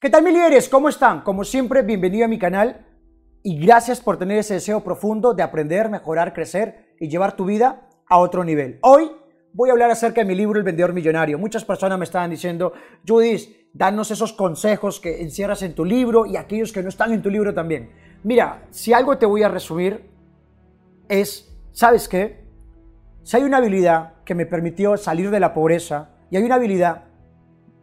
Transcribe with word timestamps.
¿Qué 0.00 0.08
tal 0.08 0.22
mi 0.24 0.32
líderes? 0.32 0.70
¿Cómo 0.70 0.88
están? 0.88 1.20
Como 1.20 1.44
siempre, 1.44 1.82
bienvenido 1.82 2.24
a 2.24 2.28
mi 2.28 2.38
canal 2.38 2.86
y 3.42 3.60
gracias 3.60 4.00
por 4.00 4.16
tener 4.16 4.38
ese 4.38 4.54
deseo 4.54 4.82
profundo 4.82 5.34
de 5.34 5.42
aprender, 5.42 5.90
mejorar, 5.90 6.32
crecer 6.32 6.94
y 6.98 7.10
llevar 7.10 7.36
tu 7.36 7.44
vida 7.44 7.86
a 8.08 8.16
otro 8.16 8.42
nivel. 8.42 8.78
Hoy 8.80 9.10
voy 9.52 9.68
a 9.68 9.72
hablar 9.72 9.90
acerca 9.90 10.22
de 10.22 10.24
mi 10.24 10.34
libro 10.34 10.58
El 10.58 10.64
Vendedor 10.64 10.94
Millonario. 10.94 11.38
Muchas 11.38 11.66
personas 11.66 11.98
me 11.98 12.06
estaban 12.06 12.30
diciendo, 12.30 12.72
Judith, 13.06 13.54
danos 13.74 14.10
esos 14.10 14.32
consejos 14.32 15.00
que 15.00 15.20
encierras 15.20 15.60
en 15.60 15.74
tu 15.74 15.84
libro 15.84 16.24
y 16.24 16.38
aquellos 16.38 16.72
que 16.72 16.82
no 16.82 16.88
están 16.88 17.12
en 17.12 17.20
tu 17.20 17.28
libro 17.28 17.52
también. 17.52 17.90
Mira, 18.22 18.68
si 18.70 18.94
algo 18.94 19.18
te 19.18 19.26
voy 19.26 19.42
a 19.42 19.50
resumir 19.50 20.08
es, 21.10 21.54
¿sabes 21.72 22.08
qué? 22.08 22.46
Si 23.22 23.36
hay 23.36 23.42
una 23.42 23.58
habilidad 23.58 24.14
que 24.24 24.34
me 24.34 24.46
permitió 24.46 24.96
salir 24.96 25.30
de 25.30 25.40
la 25.40 25.52
pobreza 25.52 26.12
y 26.30 26.38
hay 26.38 26.42
una 26.44 26.54
habilidad 26.54 27.09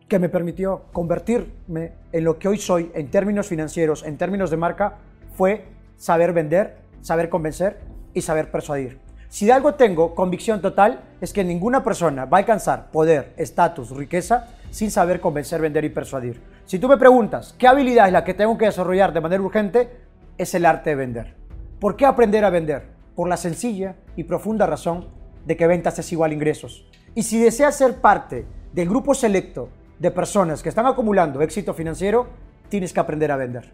que 0.07 0.19
me 0.19 0.29
permitió 0.29 0.83
convertirme 0.93 1.91
en 2.11 2.23
lo 2.23 2.39
que 2.39 2.47
hoy 2.47 2.57
soy 2.57 2.91
en 2.93 3.09
términos 3.09 3.47
financieros, 3.47 4.03
en 4.03 4.17
términos 4.17 4.49
de 4.49 4.57
marca, 4.57 4.97
fue 5.33 5.65
saber 5.97 6.33
vender, 6.33 6.77
saber 7.01 7.29
convencer 7.29 7.79
y 8.13 8.21
saber 8.21 8.49
persuadir. 8.49 8.99
Si 9.29 9.45
de 9.45 9.51
algo 9.51 9.75
tengo 9.75 10.15
convicción 10.15 10.61
total 10.61 11.01
es 11.19 11.33
que 11.33 11.43
ninguna 11.43 11.83
persona 11.83 12.25
va 12.25 12.37
a 12.37 12.39
alcanzar 12.39 12.91
poder, 12.91 13.33
estatus, 13.35 13.91
riqueza 13.91 14.47
sin 14.71 14.89
saber 14.89 15.19
convencer, 15.19 15.61
vender 15.61 15.83
y 15.83 15.89
persuadir. 15.89 16.41
Si 16.65 16.79
tú 16.79 16.87
me 16.87 16.97
preguntas 16.97 17.53
qué 17.57 17.67
habilidad 17.67 18.07
es 18.07 18.13
la 18.13 18.23
que 18.23 18.33
tengo 18.33 18.57
que 18.57 18.65
desarrollar 18.65 19.11
de 19.11 19.21
manera 19.21 19.43
urgente, 19.43 19.89
es 20.37 20.53
el 20.55 20.65
arte 20.65 20.91
de 20.91 20.95
vender. 20.95 21.35
¿Por 21.79 21.97
qué 21.97 22.05
aprender 22.05 22.45
a 22.45 22.49
vender? 22.49 22.87
Por 23.15 23.27
la 23.27 23.37
sencilla 23.37 23.95
y 24.15 24.23
profunda 24.23 24.65
razón 24.65 25.09
de 25.45 25.57
que 25.57 25.67
ventas 25.67 25.99
es 25.99 26.11
igual 26.11 26.31
a 26.31 26.33
ingresos. 26.33 26.87
Y 27.13 27.23
si 27.23 27.39
deseas 27.39 27.75
ser 27.75 27.95
parte 27.95 28.45
del 28.73 28.87
grupo 28.87 29.13
selecto 29.13 29.69
de 29.99 30.11
personas 30.11 30.61
que 30.61 30.69
están 30.69 30.85
acumulando 30.85 31.41
éxito 31.41 31.73
financiero, 31.73 32.27
tienes 32.69 32.93
que 32.93 32.99
aprender 32.99 33.31
a 33.31 33.37
vender. 33.37 33.71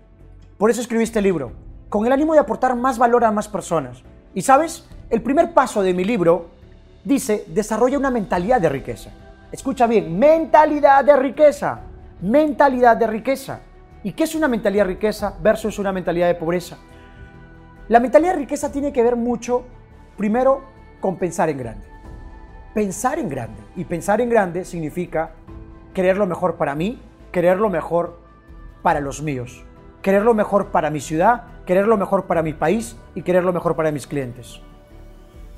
Por 0.57 0.69
eso 0.69 0.81
escribí 0.81 1.03
este 1.03 1.21
libro, 1.21 1.51
con 1.89 2.05
el 2.05 2.11
ánimo 2.11 2.33
de 2.33 2.39
aportar 2.39 2.75
más 2.75 2.97
valor 2.97 3.25
a 3.25 3.31
más 3.31 3.47
personas. 3.47 4.03
Y 4.33 4.41
sabes, 4.41 4.87
el 5.09 5.21
primer 5.21 5.53
paso 5.53 5.81
de 5.81 5.93
mi 5.93 6.03
libro 6.03 6.49
dice, 7.03 7.45
desarrolla 7.47 7.97
una 7.97 8.09
mentalidad 8.09 8.61
de 8.61 8.69
riqueza. 8.69 9.11
Escucha 9.51 9.85
bien, 9.87 10.17
mentalidad 10.17 11.03
de 11.03 11.15
riqueza, 11.15 11.81
mentalidad 12.21 12.97
de 12.97 13.07
riqueza. 13.07 13.59
¿Y 14.03 14.13
qué 14.13 14.23
es 14.23 14.35
una 14.35 14.47
mentalidad 14.47 14.85
de 14.85 14.93
riqueza 14.93 15.35
versus 15.41 15.77
una 15.79 15.91
mentalidad 15.91 16.27
de 16.27 16.35
pobreza? 16.35 16.77
La 17.89 17.99
mentalidad 17.99 18.33
de 18.33 18.39
riqueza 18.39 18.71
tiene 18.71 18.91
que 18.91 19.03
ver 19.03 19.15
mucho, 19.15 19.63
primero, 20.17 20.63
con 20.99 21.17
pensar 21.17 21.49
en 21.49 21.57
grande. 21.57 21.85
Pensar 22.73 23.19
en 23.19 23.29
grande. 23.29 23.61
Y 23.75 23.85
pensar 23.85 24.21
en 24.21 24.29
grande 24.29 24.65
significa 24.65 25.31
querer 25.93 26.17
lo 26.17 26.25
mejor 26.25 26.55
para 26.55 26.75
mí, 26.75 26.99
querer 27.31 27.57
lo 27.57 27.69
mejor 27.69 28.19
para 28.81 28.99
los 28.99 29.21
míos, 29.21 29.63
querer 30.01 30.23
lo 30.23 30.33
mejor 30.33 30.67
para 30.67 30.89
mi 30.89 30.99
ciudad, 30.99 31.43
querer 31.65 31.87
lo 31.87 31.97
mejor 31.97 32.25
para 32.25 32.41
mi 32.41 32.53
país 32.53 32.97
y 33.15 33.21
querer 33.21 33.43
lo 33.43 33.53
mejor 33.53 33.75
para 33.75 33.91
mis 33.91 34.07
clientes. 34.07 34.59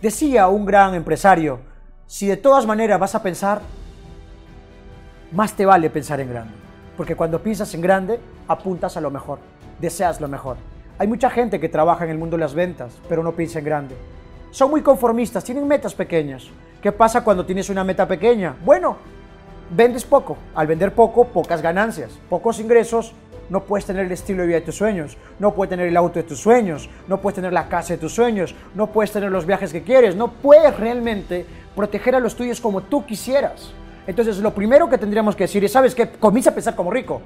Decía 0.02 0.48
un 0.48 0.66
gran 0.66 0.94
empresario, 0.94 1.60
si 2.06 2.28
de 2.28 2.38
todas 2.38 2.66
maneras 2.66 3.00
vas 3.00 3.16
a 3.16 3.24
pensar, 3.24 3.62
más 5.32 5.54
te 5.54 5.66
vale 5.66 5.90
pensar 5.90 6.20
en 6.20 6.30
grande, 6.30 6.54
porque 6.96 7.16
cuando 7.16 7.42
piensas 7.42 7.74
en 7.74 7.82
grande, 7.82 8.20
apuntas 8.48 8.96
a 8.98 9.02
lo 9.02 9.10
mejor, 9.10 9.40
deseas 9.80 10.22
lo 10.22 10.28
mejor. 10.28 10.58
Hay 10.98 11.08
mucha 11.08 11.30
gente 11.30 11.60
que 11.60 11.68
trabaja 11.68 12.06
en 12.06 12.12
el 12.12 12.18
mundo 12.18 12.38
de 12.38 12.42
las 12.42 12.54
ventas, 12.54 12.94
pero 13.10 13.24
no 13.24 13.32
piensa 13.34 13.60
en 13.60 13.66
grande. 13.66 13.96
Son 14.52 14.70
muy 14.70 14.82
conformistas, 14.82 15.44
tienen 15.44 15.68
metas 15.68 15.94
pequeñas. 15.94 16.48
¿Qué 16.82 16.92
pasa 16.92 17.24
cuando 17.24 17.46
tienes 17.46 17.70
una 17.70 17.84
meta 17.84 18.08
pequeña? 18.08 18.56
Bueno, 18.64 18.98
vendes 19.70 20.04
poco. 20.04 20.38
Al 20.54 20.68
vender 20.68 20.94
poco, 20.94 21.26
pocas 21.26 21.62
ganancias, 21.62 22.12
pocos 22.30 22.60
ingresos, 22.60 23.14
no 23.50 23.64
puedes 23.64 23.86
tener 23.86 24.06
el 24.06 24.12
estilo 24.12 24.42
de 24.42 24.48
vida 24.48 24.60
de 24.60 24.66
tus 24.66 24.76
sueños, 24.76 25.18
no 25.40 25.54
puedes 25.54 25.70
tener 25.70 25.88
el 25.88 25.98
auto 25.98 26.20
de 26.20 26.24
tus 26.24 26.40
sueños, 26.40 26.90
no 27.08 27.22
puedes 27.22 27.36
tener 27.36 27.54
la 27.54 27.68
casa 27.68 27.94
de 27.94 28.00
tus 28.00 28.14
sueños, 28.14 28.56
no 28.74 28.88
puedes 28.88 29.12
tener 29.12 29.32
los 29.32 29.46
viajes 29.46 29.72
que 29.72 29.84
quieres, 29.84 30.16
no 30.16 30.32
puedes 30.32 30.76
realmente 30.78 31.46
proteger 31.76 32.16
a 32.16 32.20
los 32.20 32.36
tuyos 32.36 32.60
como 32.60 32.82
tú 32.82 33.06
quisieras. 33.06 33.72
Entonces, 34.08 34.38
lo 34.40 34.54
primero 34.54 34.90
que 34.90 34.98
tendríamos 34.98 35.36
que 35.36 35.44
decir 35.46 35.64
es, 35.64 35.72
¿sabes 35.72 35.94
qué? 35.94 36.10
Comienza 36.10 36.52
a 36.52 36.54
pensar 36.54 36.76
como 36.76 36.92
rico. 36.92 37.22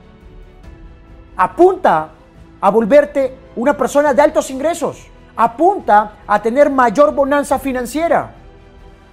Apunta 1.35 2.09
a 2.61 2.69
volverte 2.69 3.33
una 3.55 3.75
persona 3.77 4.13
de 4.13 4.21
altos 4.21 4.49
ingresos. 4.49 5.07
Apunta 5.35 6.17
a 6.27 6.41
tener 6.41 6.69
mayor 6.69 7.13
bonanza 7.13 7.59
financiera. 7.59 8.33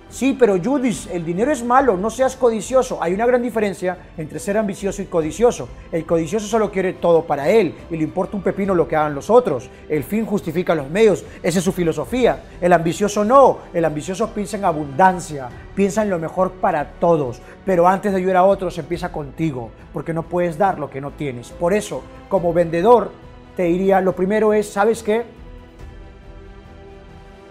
Sí, 0.08 0.36
pero 0.38 0.56
Judith, 0.62 1.08
el 1.12 1.24
dinero 1.24 1.50
es 1.50 1.64
malo, 1.64 1.96
no 1.96 2.10
seas 2.10 2.36
codicioso. 2.36 3.02
Hay 3.02 3.12
una 3.12 3.26
gran 3.26 3.42
diferencia 3.42 3.98
entre 4.16 4.38
ser 4.38 4.56
ambicioso 4.56 5.02
y 5.02 5.06
codicioso. 5.06 5.68
El 5.90 6.06
codicioso 6.06 6.46
solo 6.46 6.70
quiere 6.70 6.92
todo 6.92 7.24
para 7.24 7.50
él 7.50 7.74
y 7.90 7.96
le 7.96 8.04
importa 8.04 8.36
un 8.36 8.42
pepino 8.42 8.74
lo 8.74 8.86
que 8.86 8.94
hagan 8.94 9.16
los 9.16 9.30
otros. 9.30 9.68
El 9.88 10.04
fin 10.04 10.24
justifica 10.24 10.76
los 10.76 10.88
medios, 10.88 11.24
esa 11.42 11.58
es 11.58 11.64
su 11.64 11.72
filosofía. 11.72 12.44
El 12.60 12.72
ambicioso 12.72 13.24
no, 13.24 13.58
el 13.74 13.84
ambicioso 13.84 14.30
piensa 14.32 14.56
en 14.56 14.64
abundancia, 14.64 15.48
piensa 15.74 16.02
en 16.02 16.10
lo 16.10 16.20
mejor 16.20 16.52
para 16.52 16.92
todos. 17.00 17.42
Pero 17.64 17.88
antes 17.88 18.12
de 18.12 18.18
ayudar 18.18 18.36
a 18.36 18.44
otros 18.44 18.78
empieza 18.78 19.10
contigo, 19.10 19.70
porque 19.92 20.14
no 20.14 20.22
puedes 20.22 20.56
dar 20.56 20.78
lo 20.78 20.88
que 20.88 21.00
no 21.00 21.10
tienes. 21.10 21.50
Por 21.50 21.74
eso, 21.74 22.02
como 22.28 22.52
vendedor, 22.52 23.10
te 23.56 23.64
diría, 23.64 24.00
lo 24.00 24.14
primero 24.14 24.52
es, 24.52 24.68
¿sabes 24.68 25.02
qué? 25.02 25.24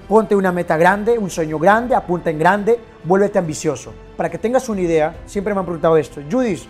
Ponte 0.07 0.35
una 0.35 0.51
meta 0.51 0.77
grande, 0.77 1.17
un 1.17 1.31
sueño 1.31 1.57
grande, 1.57 1.95
apunta 1.95 2.29
en 2.29 2.37
grande, 2.37 2.79
vuélvete 3.03 3.39
ambicioso. 3.39 3.91
Para 4.15 4.29
que 4.29 4.37
tengas 4.37 4.69
una 4.69 4.81
idea, 4.81 5.15
siempre 5.25 5.51
me 5.53 5.61
han 5.61 5.65
preguntado 5.65 5.97
esto, 5.97 6.21
Judith, 6.29 6.61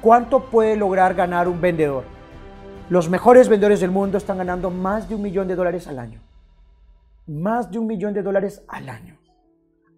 ¿cuánto 0.00 0.44
puede 0.44 0.76
lograr 0.76 1.12
ganar 1.14 1.48
un 1.48 1.60
vendedor? 1.60 2.04
Los 2.88 3.08
mejores 3.08 3.48
vendedores 3.48 3.80
del 3.80 3.90
mundo 3.90 4.16
están 4.16 4.38
ganando 4.38 4.70
más 4.70 5.08
de 5.08 5.16
un 5.16 5.22
millón 5.22 5.48
de 5.48 5.56
dólares 5.56 5.88
al 5.88 5.98
año. 5.98 6.20
Más 7.26 7.68
de 7.68 7.80
un 7.80 7.88
millón 7.88 8.14
de 8.14 8.22
dólares 8.22 8.62
al 8.68 8.88
año. 8.88 9.18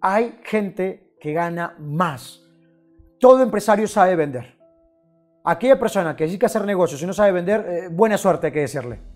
Hay 0.00 0.38
gente 0.44 1.12
que 1.20 1.34
gana 1.34 1.74
más. 1.78 2.40
Todo 3.20 3.42
empresario 3.42 3.88
sabe 3.88 4.16
vender. 4.16 4.56
Aquella 5.44 5.78
persona 5.78 6.16
que 6.16 6.38
que 6.38 6.46
hacer 6.46 6.64
negocios 6.64 7.02
y 7.02 7.06
no 7.06 7.12
sabe 7.12 7.32
vender, 7.32 7.66
eh, 7.68 7.88
buena 7.90 8.16
suerte 8.16 8.46
hay 8.46 8.52
que 8.54 8.60
decirle 8.60 9.15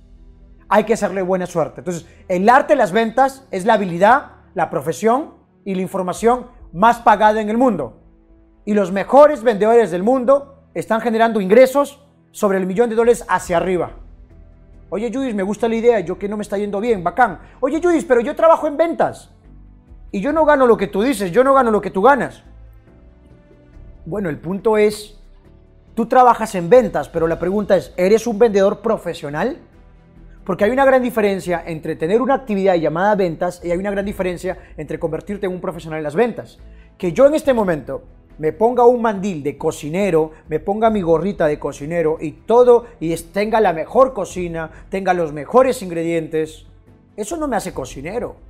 hay 0.70 0.84
que 0.84 0.94
hacerle 0.94 1.20
buena 1.20 1.46
suerte. 1.46 1.80
Entonces, 1.80 2.06
el 2.28 2.48
arte 2.48 2.74
de 2.74 2.76
las 2.76 2.92
ventas 2.92 3.46
es 3.50 3.66
la 3.66 3.74
habilidad, 3.74 4.30
la 4.54 4.70
profesión 4.70 5.34
y 5.64 5.74
la 5.74 5.82
información 5.82 6.46
más 6.72 7.00
pagada 7.00 7.40
en 7.40 7.50
el 7.50 7.58
mundo. 7.58 8.00
Y 8.64 8.74
los 8.74 8.92
mejores 8.92 9.42
vendedores 9.42 9.90
del 9.90 10.04
mundo 10.04 10.62
están 10.72 11.00
generando 11.00 11.40
ingresos 11.40 12.06
sobre 12.30 12.58
el 12.58 12.66
millón 12.66 12.88
de 12.88 12.94
dólares 12.94 13.24
hacia 13.28 13.56
arriba. 13.56 13.90
Oye 14.90 15.10
Judith, 15.12 15.34
me 15.34 15.42
gusta 15.42 15.68
la 15.68 15.74
idea, 15.74 16.00
yo 16.00 16.16
que 16.16 16.28
no 16.28 16.36
me 16.36 16.42
está 16.42 16.56
yendo 16.56 16.80
bien, 16.80 17.02
bacán. 17.02 17.40
Oye 17.58 17.80
Judith, 17.82 18.06
pero 18.06 18.20
yo 18.20 18.36
trabajo 18.36 18.68
en 18.68 18.76
ventas. 18.76 19.30
Y 20.12 20.20
yo 20.20 20.32
no 20.32 20.44
gano 20.44 20.68
lo 20.68 20.76
que 20.76 20.86
tú 20.86 21.02
dices, 21.02 21.32
yo 21.32 21.42
no 21.42 21.52
gano 21.52 21.72
lo 21.72 21.80
que 21.80 21.90
tú 21.90 22.00
ganas. 22.00 22.44
Bueno, 24.06 24.28
el 24.28 24.38
punto 24.38 24.78
es, 24.78 25.18
tú 25.94 26.06
trabajas 26.06 26.54
en 26.54 26.70
ventas, 26.70 27.08
pero 27.08 27.26
la 27.26 27.40
pregunta 27.40 27.76
es, 27.76 27.92
¿eres 27.96 28.28
un 28.28 28.38
vendedor 28.38 28.80
profesional? 28.80 29.58
Porque 30.50 30.64
hay 30.64 30.72
una 30.72 30.84
gran 30.84 31.00
diferencia 31.00 31.62
entre 31.64 31.94
tener 31.94 32.20
una 32.20 32.34
actividad 32.34 32.74
llamada 32.74 33.14
ventas 33.14 33.60
y 33.62 33.70
hay 33.70 33.78
una 33.78 33.92
gran 33.92 34.04
diferencia 34.04 34.58
entre 34.76 34.98
convertirte 34.98 35.46
en 35.46 35.52
un 35.52 35.60
profesional 35.60 35.98
en 35.98 36.02
las 36.02 36.16
ventas. 36.16 36.58
Que 36.98 37.12
yo 37.12 37.28
en 37.28 37.36
este 37.36 37.54
momento 37.54 38.02
me 38.36 38.52
ponga 38.52 38.84
un 38.84 39.00
mandil 39.00 39.44
de 39.44 39.56
cocinero, 39.56 40.32
me 40.48 40.58
ponga 40.58 40.90
mi 40.90 41.02
gorrita 41.02 41.46
de 41.46 41.60
cocinero 41.60 42.18
y 42.20 42.32
todo 42.32 42.86
y 42.98 43.14
tenga 43.14 43.60
la 43.60 43.72
mejor 43.72 44.12
cocina, 44.12 44.72
tenga 44.88 45.14
los 45.14 45.32
mejores 45.32 45.82
ingredientes, 45.82 46.66
eso 47.16 47.36
no 47.36 47.46
me 47.46 47.54
hace 47.54 47.72
cocinero 47.72 48.49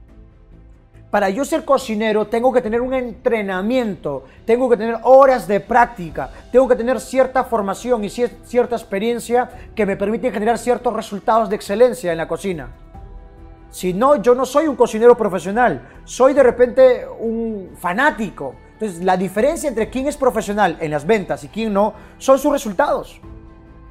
para 1.11 1.29
yo 1.29 1.45
ser 1.45 1.65
cocinero 1.65 2.29
tengo 2.29 2.53
que 2.53 2.63
tener 2.63 2.81
un 2.81 2.95
entrenamiento, 2.95 4.25
tengo 4.45 4.71
que 4.71 4.77
tener 4.77 4.97
horas 5.03 5.49
de 5.49 5.59
práctica, 5.59 6.31
tengo 6.53 6.69
que 6.69 6.77
tener 6.77 7.01
cierta 7.01 7.43
formación 7.45 8.05
y 8.05 8.11
cierta 8.11 8.77
experiencia 8.77 9.51
que 9.75 9.87
me 9.87 9.97
permiten 9.97 10.33
generar 10.33 10.57
ciertos 10.57 10.95
resultados 10.95 11.51
de 11.51 11.57
excelencia 11.57 12.13
en 12.13 12.19
la 12.19 12.29
cocina. 12.29 12.69
Si 13.71 13.93
no, 13.93 14.17
yo 14.17 14.35
no 14.35 14.47
soy 14.47 14.69
un 14.69 14.77
cocinero 14.77 15.17
profesional, 15.17 15.89
soy 16.05 16.33
de 16.33 16.43
repente 16.43 17.07
un 17.19 17.71
fanático. 17.77 18.55
Entonces, 18.75 19.03
la 19.03 19.17
diferencia 19.17 19.69
entre 19.69 19.91
quién 19.91 20.07
es 20.07 20.17
profesional 20.17 20.77
en 20.81 20.91
las 20.91 21.07
ventas 21.07 21.45
y 21.45 21.49
quién 21.49 21.73
no 21.73 21.93
son 22.19 22.39
sus 22.39 22.53
resultados. 22.53 23.21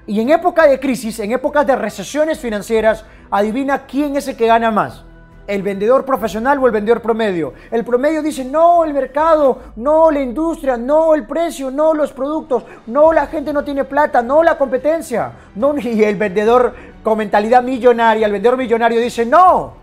Y 0.07 0.19
en 0.19 0.29
época 0.29 0.67
de 0.67 0.79
crisis, 0.79 1.19
en 1.19 1.31
épocas 1.31 1.67
de 1.67 1.75
recesiones 1.75 2.39
financieras, 2.39 3.05
adivina 3.29 3.85
quién 3.85 4.15
es 4.15 4.27
el 4.27 4.35
que 4.35 4.47
gana 4.47 4.71
más 4.71 5.05
el 5.49 5.63
vendedor 5.63 6.05
profesional 6.05 6.59
o 6.59 6.67
el 6.67 6.71
vendedor 6.71 7.01
promedio. 7.01 7.53
El 7.71 7.83
promedio 7.83 8.21
dice, 8.21 8.45
no, 8.45 8.85
el 8.85 8.93
mercado, 8.93 9.57
no, 9.77 10.11
la 10.11 10.21
industria, 10.21 10.77
no, 10.77 11.15
el 11.15 11.25
precio, 11.25 11.71
no, 11.71 11.95
los 11.95 12.13
productos, 12.13 12.63
no, 12.85 13.11
la 13.11 13.25
gente 13.25 13.51
no 13.51 13.63
tiene 13.63 13.83
plata, 13.83 14.21
no, 14.21 14.43
la 14.43 14.59
competencia. 14.59 15.31
No, 15.55 15.75
y 15.79 16.03
el 16.03 16.17
vendedor 16.17 16.75
con 17.01 17.17
mentalidad 17.17 17.63
millonaria, 17.63 18.27
el 18.27 18.31
vendedor 18.31 18.57
millonario 18.57 19.01
dice, 19.01 19.25
no, 19.25 19.73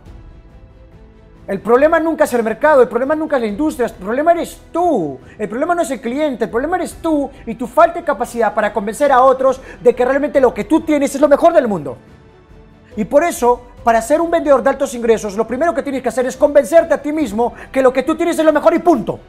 El 1.48 1.60
problema 1.60 1.98
nunca 1.98 2.24
es 2.24 2.32
el 2.34 2.44
mercado, 2.44 2.82
el 2.82 2.88
problema 2.88 3.16
nunca 3.16 3.34
es 3.36 3.42
la 3.42 3.48
industria, 3.48 3.86
el 3.86 3.94
problema 3.94 4.32
eres 4.32 4.60
tú. 4.72 5.18
El 5.36 5.48
problema 5.48 5.74
no 5.74 5.82
es 5.82 5.90
el 5.90 6.00
cliente, 6.00 6.44
el 6.44 6.50
problema 6.50 6.76
eres 6.76 6.94
tú 7.02 7.28
y 7.44 7.56
tu 7.56 7.66
falta 7.66 7.98
de 7.98 8.04
capacidad 8.04 8.54
para 8.54 8.72
convencer 8.72 9.10
a 9.10 9.20
otros 9.20 9.60
de 9.82 9.94
que 9.96 10.04
realmente 10.04 10.40
lo 10.40 10.54
que 10.54 10.62
tú 10.62 10.82
tienes 10.82 11.12
es 11.12 11.20
lo 11.20 11.28
mejor 11.28 11.52
del 11.52 11.66
mundo. 11.66 11.96
Y 12.96 13.04
por 13.04 13.24
eso, 13.24 13.62
para 13.86 14.02
ser 14.02 14.20
un 14.20 14.32
vendedor 14.32 14.64
de 14.64 14.70
altos 14.70 14.92
ingresos, 14.94 15.36
lo 15.36 15.46
primero 15.46 15.72
que 15.72 15.80
tienes 15.80 16.02
que 16.02 16.08
hacer 16.08 16.26
es 16.26 16.36
convencerte 16.36 16.92
a 16.92 17.00
ti 17.00 17.12
mismo 17.12 17.54
que 17.70 17.80
lo 17.80 17.92
que 17.92 18.02
tú 18.02 18.16
tienes 18.16 18.36
es 18.36 18.44
lo 18.44 18.52
mejor 18.52 18.74
y 18.74 18.80
punto. 18.80 19.20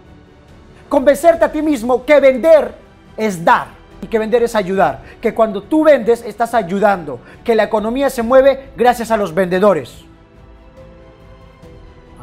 Convencerte 0.90 1.46
a 1.46 1.52
ti 1.52 1.62
mismo 1.62 2.04
que 2.04 2.20
vender 2.20 2.74
es 3.16 3.46
dar 3.46 3.68
y 4.02 4.08
que 4.08 4.18
vender 4.18 4.42
es 4.42 4.56
ayudar. 4.56 5.04
Que 5.22 5.36
cuando 5.36 5.62
tú 5.62 5.84
vendes 5.84 6.24
estás 6.26 6.56
ayudando. 6.56 7.20
Que 7.44 7.54
la 7.54 7.66
economía 7.66 8.10
se 8.10 8.24
mueve 8.24 8.72
gracias 8.76 9.12
a 9.12 9.18
los 9.18 9.32
vendedores. 9.32 10.04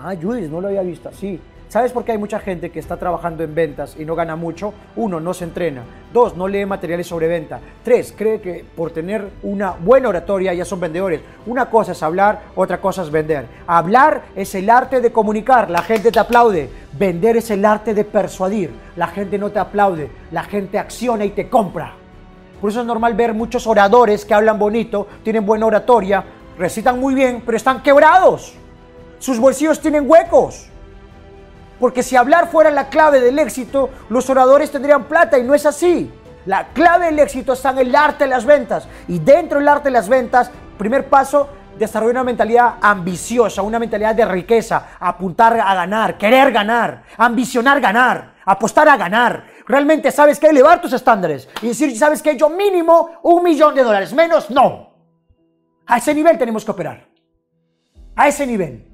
Ah, 0.02 0.14
Judith, 0.20 0.50
no 0.50 0.60
lo 0.60 0.66
había 0.66 0.82
visto 0.82 1.10
así. 1.10 1.40
¿Sabes 1.74 1.90
por 1.90 2.04
qué 2.04 2.12
hay 2.12 2.18
mucha 2.18 2.38
gente 2.38 2.70
que 2.70 2.78
está 2.78 2.96
trabajando 2.98 3.42
en 3.42 3.52
ventas 3.52 3.96
y 3.98 4.04
no 4.04 4.14
gana 4.14 4.36
mucho? 4.36 4.72
Uno, 4.94 5.18
no 5.18 5.34
se 5.34 5.42
entrena. 5.42 5.82
Dos, 6.12 6.36
no 6.36 6.46
lee 6.46 6.64
materiales 6.64 7.08
sobre 7.08 7.26
venta. 7.26 7.58
Tres, 7.82 8.14
cree 8.16 8.40
que 8.40 8.64
por 8.76 8.92
tener 8.92 9.28
una 9.42 9.72
buena 9.72 10.08
oratoria 10.08 10.54
ya 10.54 10.64
son 10.64 10.78
vendedores. 10.78 11.20
Una 11.46 11.68
cosa 11.68 11.90
es 11.90 12.00
hablar, 12.04 12.42
otra 12.54 12.80
cosa 12.80 13.02
es 13.02 13.10
vender. 13.10 13.46
Hablar 13.66 14.22
es 14.36 14.54
el 14.54 14.70
arte 14.70 15.00
de 15.00 15.10
comunicar, 15.10 15.68
la 15.68 15.82
gente 15.82 16.12
te 16.12 16.20
aplaude. 16.20 16.70
Vender 16.96 17.38
es 17.38 17.50
el 17.50 17.64
arte 17.64 17.92
de 17.92 18.04
persuadir, 18.04 18.70
la 18.94 19.08
gente 19.08 19.36
no 19.36 19.50
te 19.50 19.58
aplaude, 19.58 20.12
la 20.30 20.44
gente 20.44 20.78
acciona 20.78 21.24
y 21.24 21.30
te 21.30 21.48
compra. 21.48 21.94
Por 22.60 22.70
eso 22.70 22.82
es 22.82 22.86
normal 22.86 23.14
ver 23.14 23.34
muchos 23.34 23.66
oradores 23.66 24.24
que 24.24 24.32
hablan 24.32 24.60
bonito, 24.60 25.08
tienen 25.24 25.44
buena 25.44 25.66
oratoria, 25.66 26.24
recitan 26.56 27.00
muy 27.00 27.14
bien, 27.14 27.42
pero 27.44 27.56
están 27.56 27.82
quebrados. 27.82 28.54
Sus 29.18 29.40
bolsillos 29.40 29.80
tienen 29.80 30.08
huecos. 30.08 30.70
Porque 31.78 32.02
si 32.02 32.16
hablar 32.16 32.48
fuera 32.48 32.70
la 32.70 32.88
clave 32.88 33.20
del 33.20 33.38
éxito, 33.38 33.90
los 34.08 34.28
oradores 34.30 34.70
tendrían 34.70 35.04
plata 35.04 35.38
y 35.38 35.42
no 35.42 35.54
es 35.54 35.66
así. 35.66 36.12
La 36.46 36.68
clave 36.68 37.06
del 37.06 37.18
éxito 37.18 37.54
está 37.54 37.70
en 37.70 37.78
el 37.78 37.96
arte 37.96 38.24
de 38.24 38.30
las 38.30 38.44
ventas. 38.44 38.86
Y 39.08 39.18
dentro 39.18 39.58
del 39.58 39.68
arte 39.68 39.84
de 39.84 39.92
las 39.92 40.08
ventas, 40.08 40.50
primer 40.78 41.08
paso, 41.08 41.48
desarrollar 41.78 42.12
una 42.12 42.24
mentalidad 42.24 42.74
ambiciosa, 42.80 43.62
una 43.62 43.78
mentalidad 43.78 44.14
de 44.14 44.24
riqueza, 44.24 44.96
apuntar 45.00 45.58
a 45.58 45.74
ganar, 45.74 46.18
querer 46.18 46.52
ganar, 46.52 47.02
ambicionar 47.16 47.80
ganar, 47.80 48.34
apostar 48.44 48.88
a 48.88 48.96
ganar. 48.96 49.44
Realmente 49.66 50.10
sabes 50.10 50.38
que 50.38 50.48
elevar 50.48 50.80
tus 50.80 50.92
estándares 50.92 51.48
y 51.62 51.68
decir, 51.68 51.96
sabes 51.96 52.22
que 52.22 52.36
yo 52.36 52.50
mínimo 52.50 53.18
un 53.22 53.42
millón 53.42 53.74
de 53.74 53.82
dólares, 53.82 54.12
menos 54.12 54.50
no. 54.50 54.94
A 55.86 55.98
ese 55.98 56.14
nivel 56.14 56.38
tenemos 56.38 56.64
que 56.64 56.70
operar. 56.70 57.06
A 58.16 58.28
ese 58.28 58.46
nivel. 58.46 58.93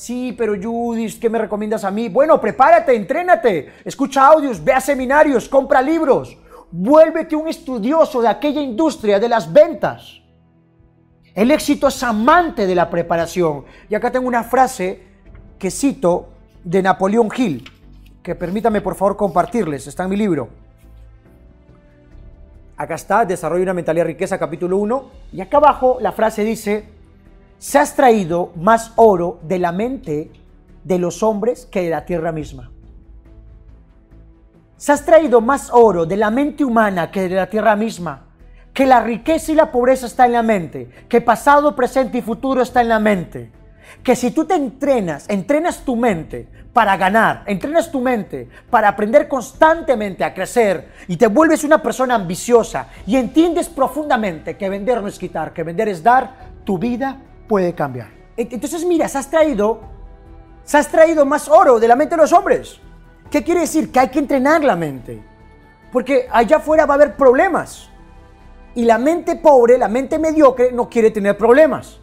Sí, 0.00 0.32
pero 0.32 0.54
Judith, 0.58 1.20
¿qué 1.20 1.28
me 1.28 1.38
recomiendas 1.38 1.84
a 1.84 1.90
mí? 1.90 2.08
Bueno, 2.08 2.40
prepárate, 2.40 2.96
entrénate, 2.96 3.70
escucha 3.84 4.28
audios, 4.28 4.64
ve 4.64 4.72
a 4.72 4.80
seminarios, 4.80 5.46
compra 5.46 5.82
libros, 5.82 6.38
vuélvete 6.70 7.36
un 7.36 7.48
estudioso 7.48 8.22
de 8.22 8.28
aquella 8.28 8.62
industria 8.62 9.20
de 9.20 9.28
las 9.28 9.52
ventas. 9.52 10.22
El 11.34 11.50
éxito 11.50 11.88
es 11.88 12.02
amante 12.02 12.66
de 12.66 12.74
la 12.74 12.88
preparación. 12.88 13.66
Y 13.90 13.94
acá 13.94 14.10
tengo 14.10 14.26
una 14.26 14.42
frase 14.42 15.02
que 15.58 15.70
cito 15.70 16.30
de 16.64 16.80
Napoleón 16.80 17.28
Hill, 17.36 17.70
que 18.22 18.34
permítame 18.34 18.80
por 18.80 18.94
favor 18.94 19.18
compartirles, 19.18 19.86
está 19.86 20.04
en 20.04 20.08
mi 20.08 20.16
libro. 20.16 20.48
Acá 22.78 22.94
está, 22.94 23.26
Desarrollo 23.26 23.64
una 23.64 23.74
mentalidad 23.74 24.06
riqueza, 24.06 24.38
capítulo 24.38 24.78
1. 24.78 25.10
Y 25.34 25.42
acá 25.42 25.58
abajo 25.58 25.98
la 26.00 26.12
frase 26.12 26.42
dice, 26.42 26.99
se 27.60 27.78
has 27.78 27.94
traído 27.94 28.52
más 28.56 28.92
oro 28.96 29.38
de 29.42 29.58
la 29.58 29.70
mente 29.70 30.30
de 30.82 30.98
los 30.98 31.22
hombres 31.22 31.66
que 31.70 31.82
de 31.82 31.90
la 31.90 32.06
tierra 32.06 32.32
misma. 32.32 32.70
Se 34.78 34.92
has 34.92 35.04
traído 35.04 35.42
más 35.42 35.68
oro 35.70 36.06
de 36.06 36.16
la 36.16 36.30
mente 36.30 36.64
humana 36.64 37.10
que 37.10 37.28
de 37.28 37.34
la 37.34 37.50
tierra 37.50 37.76
misma. 37.76 38.28
Que 38.72 38.86
la 38.86 39.00
riqueza 39.00 39.52
y 39.52 39.56
la 39.56 39.70
pobreza 39.70 40.06
está 40.06 40.24
en 40.24 40.32
la 40.32 40.42
mente. 40.42 40.88
Que 41.06 41.20
pasado, 41.20 41.76
presente 41.76 42.16
y 42.16 42.22
futuro 42.22 42.62
está 42.62 42.80
en 42.80 42.88
la 42.88 42.98
mente. 42.98 43.52
Que 44.02 44.16
si 44.16 44.30
tú 44.30 44.46
te 44.46 44.54
entrenas, 44.54 45.28
entrenas 45.28 45.84
tu 45.84 45.96
mente 45.96 46.48
para 46.72 46.96
ganar, 46.96 47.42
entrenas 47.44 47.92
tu 47.92 48.00
mente 48.00 48.48
para 48.70 48.88
aprender 48.88 49.28
constantemente 49.28 50.24
a 50.24 50.32
crecer 50.32 50.92
y 51.08 51.18
te 51.18 51.26
vuelves 51.26 51.62
una 51.62 51.82
persona 51.82 52.14
ambiciosa 52.14 52.86
y 53.06 53.16
entiendes 53.16 53.68
profundamente 53.68 54.56
que 54.56 54.70
vender 54.70 55.02
no 55.02 55.08
es 55.08 55.18
quitar, 55.18 55.52
que 55.52 55.62
vender 55.62 55.88
es 55.88 56.02
dar, 56.02 56.48
tu 56.64 56.78
vida 56.78 57.18
puede 57.50 57.74
cambiar. 57.74 58.10
Entonces, 58.36 58.84
mira, 58.84 59.08
se 59.08 59.18
has 59.18 59.28
traído, 59.28 59.80
se 60.62 60.78
has 60.78 60.86
traído 60.86 61.26
más 61.26 61.48
oro 61.48 61.80
de 61.80 61.88
la 61.88 61.96
mente 61.96 62.14
de 62.14 62.22
los 62.22 62.32
hombres. 62.32 62.78
¿Qué 63.28 63.42
quiere 63.42 63.62
decir? 63.62 63.90
Que 63.90 63.98
hay 63.98 64.08
que 64.08 64.20
entrenar 64.20 64.62
la 64.62 64.76
mente. 64.76 65.20
Porque 65.90 66.28
allá 66.30 66.58
afuera 66.58 66.86
va 66.86 66.94
a 66.94 66.98
haber 66.98 67.16
problemas. 67.16 67.88
Y 68.76 68.84
la 68.84 68.98
mente 68.98 69.34
pobre, 69.34 69.78
la 69.78 69.88
mente 69.88 70.16
mediocre, 70.16 70.70
no 70.70 70.88
quiere 70.88 71.10
tener 71.10 71.36
problemas. 71.36 71.98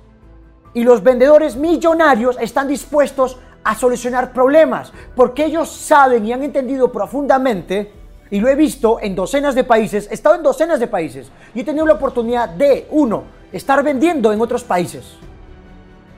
Y 0.74 0.84
los 0.84 1.02
vendedores 1.02 1.56
millonarios 1.56 2.38
están 2.42 2.68
dispuestos 2.68 3.40
a 3.64 3.74
solucionar 3.74 4.34
problemas. 4.34 4.92
Porque 5.16 5.46
ellos 5.46 5.72
saben 5.72 6.26
y 6.26 6.34
han 6.34 6.44
entendido 6.44 6.92
profundamente, 6.92 7.94
y 8.30 8.42
lo 8.42 8.50
he 8.50 8.56
visto 8.56 9.00
en 9.00 9.16
docenas 9.16 9.56
de 9.56 9.64
países, 9.64 10.10
he 10.12 10.14
estado 10.14 10.36
en 10.36 10.44
docenas 10.44 10.82
de 10.82 10.88
países, 10.88 11.32
y 11.56 11.62
he 11.62 11.64
tenido 11.64 11.86
la 11.86 11.94
oportunidad 11.94 12.50
de, 12.50 12.86
uno, 12.92 13.24
estar 13.54 13.82
vendiendo 13.82 14.34
en 14.34 14.42
otros 14.42 14.66
países. 14.66 15.16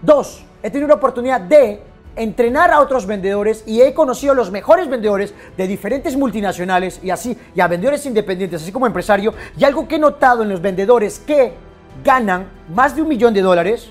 Dos, 0.01 0.43
he 0.63 0.69
tenido 0.69 0.87
la 0.87 0.95
oportunidad 0.95 1.41
de 1.41 1.81
entrenar 2.15 2.71
a 2.71 2.81
otros 2.81 3.05
vendedores 3.05 3.63
y 3.65 3.81
he 3.81 3.93
conocido 3.93 4.33
a 4.33 4.35
los 4.35 4.51
mejores 4.51 4.89
vendedores 4.89 5.33
de 5.55 5.67
diferentes 5.67 6.15
multinacionales 6.15 6.99
y 7.03 7.09
así, 7.09 7.37
y 7.55 7.61
a 7.61 7.67
vendedores 7.67 8.05
independientes, 8.05 8.61
así 8.61 8.71
como 8.71 8.87
empresario. 8.87 9.33
Y 9.57 9.63
algo 9.63 9.87
que 9.87 9.95
he 9.95 9.99
notado 9.99 10.43
en 10.43 10.49
los 10.49 10.61
vendedores 10.61 11.19
que 11.19 11.53
ganan 12.03 12.47
más 12.73 12.95
de 12.95 13.01
un 13.01 13.07
millón 13.07 13.33
de 13.33 13.41
dólares, 13.41 13.89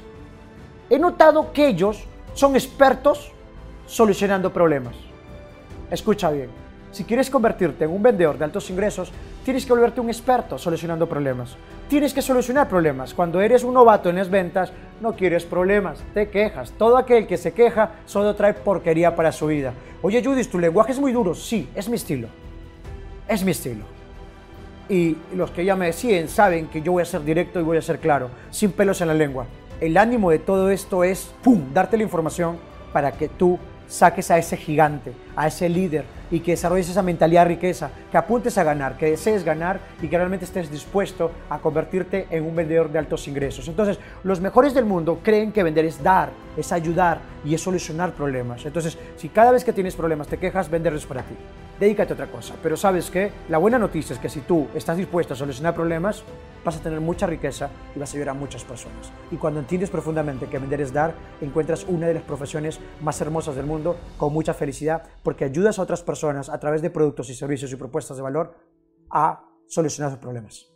he 0.91 0.99
notado 0.99 1.53
que 1.53 1.69
ellos 1.69 2.05
son 2.35 2.55
expertos 2.55 3.33
solucionando 3.87 4.53
problemas. 4.53 4.95
Escucha 5.91 6.31
bien. 6.31 6.68
Si 6.91 7.05
quieres 7.05 7.31
convertirte 7.31 7.85
en 7.85 7.91
un 7.91 8.03
vendedor 8.03 8.39
de 8.39 8.45
altos 8.45 8.71
ingresos, 8.71 9.13
tienes 9.45 9.65
que 9.67 9.73
volverte 9.73 10.01
un 10.01 10.09
experto 10.09 10.59
solucionando 10.59 11.09
problemas. 11.09 11.57
Tienes 11.89 12.15
que 12.15 12.23
solucionar 12.23 12.69
problemas. 12.69 13.15
Cuando 13.15 13.41
eres 13.41 13.63
un 13.63 13.75
novato 13.75 14.09
en 14.11 14.17
las 14.17 14.31
ventas, 14.31 14.73
no 15.01 15.15
quieres 15.15 15.45
problemas, 15.45 15.99
te 16.15 16.29
quejas. 16.29 16.73
Todo 16.73 16.97
aquel 16.97 17.27
que 17.27 17.37
se 17.37 17.53
queja 17.53 17.93
solo 18.07 18.35
trae 18.35 18.55
porquería 18.55 19.15
para 19.15 19.33
su 19.33 19.47
vida. 19.47 19.73
Oye 20.03 20.23
Judith, 20.25 20.51
tu 20.51 20.59
lenguaje 20.59 20.93
es 20.93 21.01
muy 21.01 21.13
duro. 21.13 21.35
Sí, 21.35 21.69
es 21.75 21.89
mi 21.89 21.97
estilo. 21.97 22.29
Es 23.29 23.45
mi 23.45 23.51
estilo. 23.51 23.85
Y 24.89 25.17
los 25.35 25.51
que 25.51 25.65
ya 25.65 25.77
me 25.77 25.87
deciden 25.87 26.29
saben 26.29 26.69
que 26.69 26.81
yo 26.81 26.93
voy 26.93 27.03
a 27.03 27.07
ser 27.07 27.23
directo 27.23 27.61
y 27.61 27.63
voy 27.63 27.77
a 27.77 27.83
ser 27.83 27.99
claro, 27.99 28.31
sin 28.51 28.73
pelos 28.73 29.03
en 29.03 29.09
la 29.09 29.15
lengua. 29.15 29.47
El 29.81 29.97
ánimo 29.99 30.31
de 30.31 30.39
todo 30.39 30.71
esto 30.71 31.05
es, 31.05 31.31
¡pum!, 31.43 31.73
darte 31.75 31.99
la 31.99 32.03
información 32.03 32.57
para 32.93 33.13
que 33.13 33.29
tú 33.29 33.59
saques 33.89 34.31
a 34.31 34.39
ese 34.39 34.57
gigante, 34.57 35.13
a 35.35 35.49
ese 35.49 35.69
líder 35.69 36.05
y 36.31 36.41
que 36.41 36.53
desarrolles 36.53 36.89
esa 36.89 37.03
mentalidad 37.03 37.43
de 37.43 37.49
riqueza, 37.49 37.91
que 38.11 38.17
apuntes 38.17 38.57
a 38.59 38.65
ganar, 38.65 38.97
que 38.97 39.11
desees 39.11 39.45
ganar 39.45 39.81
y 40.01 40.09
que 40.09 40.17
realmente 40.17 40.45
estés 40.45 40.71
dispuesto 40.71 41.33
a 41.49 41.59
convertirte 41.59 42.27
en 42.31 42.45
un 42.45 42.55
vendedor 42.55 42.91
de 42.93 42.99
altos 42.99 43.27
ingresos. 43.27 43.67
Entonces, 43.67 43.99
los 44.23 44.41
mejores 44.41 44.75
del 44.75 44.85
mundo 44.85 45.21
creen 45.23 45.53
que 45.53 45.63
vender 45.63 45.87
es 45.87 46.03
dar, 46.03 46.31
es 46.57 46.71
ayudar 46.71 47.21
y 47.45 47.55
es 47.55 47.63
solucionar 47.63 48.13
problemas. 48.13 48.65
Entonces, 48.67 48.99
si 49.17 49.29
cada 49.31 49.53
vez 49.53 49.65
que 49.65 49.73
tienes 49.73 49.97
problemas 49.97 50.29
te 50.29 50.37
quejas, 50.37 50.71
vender 50.71 50.93
es 50.93 51.07
para 51.07 51.23
ti. 51.23 51.35
Dedícate 51.79 52.13
a 52.13 52.15
otra 52.15 52.31
cosa. 52.31 52.55
Pero 52.63 52.77
sabes 52.77 53.11
que 53.11 53.31
la 53.49 53.59
buena 53.59 53.79
noticia 53.79 54.15
es 54.15 54.19
que 54.19 54.29
si 54.29 54.41
tú 54.41 54.67
estás 54.75 54.97
dispuesto 54.97 55.35
a 55.35 55.37
solucionar 55.37 55.75
problemas, 55.75 56.25
vas 56.65 56.77
a 56.77 56.83
tener 56.83 57.01
mucha 57.01 57.27
riqueza 57.27 57.71
y 57.95 57.99
vas 58.01 58.11
a 58.11 58.17
ayudar 58.17 58.31
a 58.31 58.35
muchas 58.35 58.65
personas. 58.65 59.13
Y 59.31 59.37
cuando 59.37 59.61
entiendes 59.61 59.91
profundamente 59.91 60.47
que 60.47 60.59
vender 60.59 60.81
es 60.81 60.93
dar, 60.93 61.15
encuentras 61.41 61.85
una 61.85 62.09
de 62.09 62.15
las 62.15 62.25
profesiones 62.25 62.81
más 63.01 63.21
hermosas 63.21 63.55
del 63.55 63.67
mundo 63.67 63.97
con 64.17 64.33
mucha 64.33 64.55
felicidad 64.55 65.05
porque 65.23 65.45
ayudas 65.45 65.79
a 65.79 65.83
otras 65.83 66.03
personas 66.03 66.49
a 66.49 66.59
través 66.59 66.83
de 66.83 66.91
productos 66.91 67.31
y 67.31 67.35
servicios 67.35 67.73
y 67.73 67.77
propuestas 67.77 68.17
de 68.17 68.23
valor 68.25 68.55
a 69.11 69.45
solucionar 69.69 70.11
sus 70.11 70.21
problemas. 70.21 70.67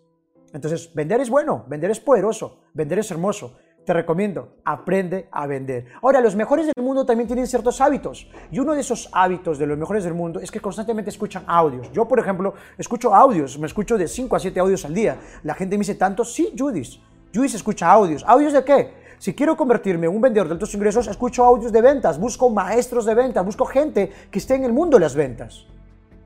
Entonces, 0.52 0.92
vender 0.94 1.21
es 1.21 1.30
bueno, 1.30 1.64
vender 1.66 1.90
es 1.90 1.99
poderoso, 1.99 2.61
vender 2.75 2.99
es 2.99 3.11
hermoso. 3.11 3.56
Te 3.85 3.93
recomiendo, 3.93 4.59
aprende 4.65 5.29
a 5.33 5.45
vender. 5.49 5.87
Ahora, 6.03 6.21
los 6.21 6.37
mejores 6.37 6.67
del 6.67 6.85
mundo 6.85 7.05
también 7.05 7.27
tienen 7.27 7.49
ciertos 7.49 7.81
hábitos. 7.81 8.29
Y 8.53 8.61
uno 8.61 8.75
de 8.75 8.81
esos 8.81 9.09
hábitos 9.12 9.59
de 9.59 9.67
los 9.67 9.77
mejores 9.77 10.05
del 10.05 10.15
mundo 10.15 10.39
es 10.39 10.53
que 10.53 10.61
constantemente 10.61 11.11
escuchan 11.11 11.43
audios. 11.49 11.91
Yo, 11.91 12.07
por 12.07 12.21
ejemplo, 12.21 12.55
escucho 12.79 13.12
audios, 13.12 13.59
me 13.59 13.67
escucho 13.67 13.99
de 13.99 14.07
5 14.07 14.37
a 14.37 14.39
7 14.39 14.61
audios 14.61 14.85
al 14.85 14.95
día. 14.95 15.17
La 15.43 15.55
gente 15.55 15.77
me 15.77 15.81
dice 15.81 15.97
tanto, 15.97 16.25
sí, 16.25 16.55
Judith. 16.57 17.01
Judith 17.35 17.55
escucha 17.55 17.91
audios. 17.91 18.25
¿Audios 18.25 18.53
de 18.53 18.65
qué? 18.65 19.03
Si 19.19 19.35
quiero 19.35 19.57
convertirme 19.57 20.07
en 20.07 20.15
un 20.15 20.21
vendedor 20.21 20.47
de 20.47 20.55
altos 20.55 20.75
ingresos, 20.75 21.09
escucho 21.09 21.45
audios 21.45 21.73
de 21.73 21.83
ventas, 21.83 22.21
busco 22.21 22.51
maestros 22.51 23.05
de 23.05 23.15
ventas, 23.15 23.45
busco 23.45 23.65
gente 23.65 24.12
que 24.31 24.39
esté 24.39 24.55
en 24.55 24.65
el 24.65 24.73
mundo 24.73 24.97
de 24.97 25.01
las 25.01 25.17
ventas. 25.17 25.67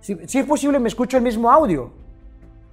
Si, 0.01 0.15
si 0.27 0.39
es 0.39 0.47
posible, 0.47 0.79
me 0.79 0.89
escucho 0.89 1.17
el 1.17 1.23
mismo 1.23 1.51
audio. 1.51 2.06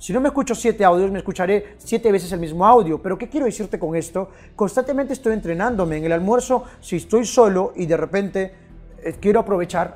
Si 0.04 0.12
no 0.12 0.20
me 0.20 0.28
escucho 0.28 0.54
siete 0.54 0.84
audios, 0.84 1.10
me 1.12 1.20
escucharé 1.20 1.76
siete 1.78 2.12
veces 2.12 2.30
el 2.34 2.42
mismo 2.42 2.66
audio. 2.66 3.02
Pero 3.02 3.18
¿qué 3.18 3.30
quiero 3.30 3.46
decirte 3.46 3.80
con 3.80 3.96
esto? 3.96 4.32
Constantemente 4.54 5.14
estoy 5.14 5.32
entrenándome. 5.32 5.96
En 5.96 6.04
el 6.04 6.12
almuerzo, 6.12 6.66
si 6.82 6.98
estoy 6.98 7.26
solo 7.26 7.72
y 7.74 7.86
de 7.86 7.96
repente 7.96 8.54
eh, 9.02 9.16
quiero 9.18 9.40
aprovechar, 9.40 9.96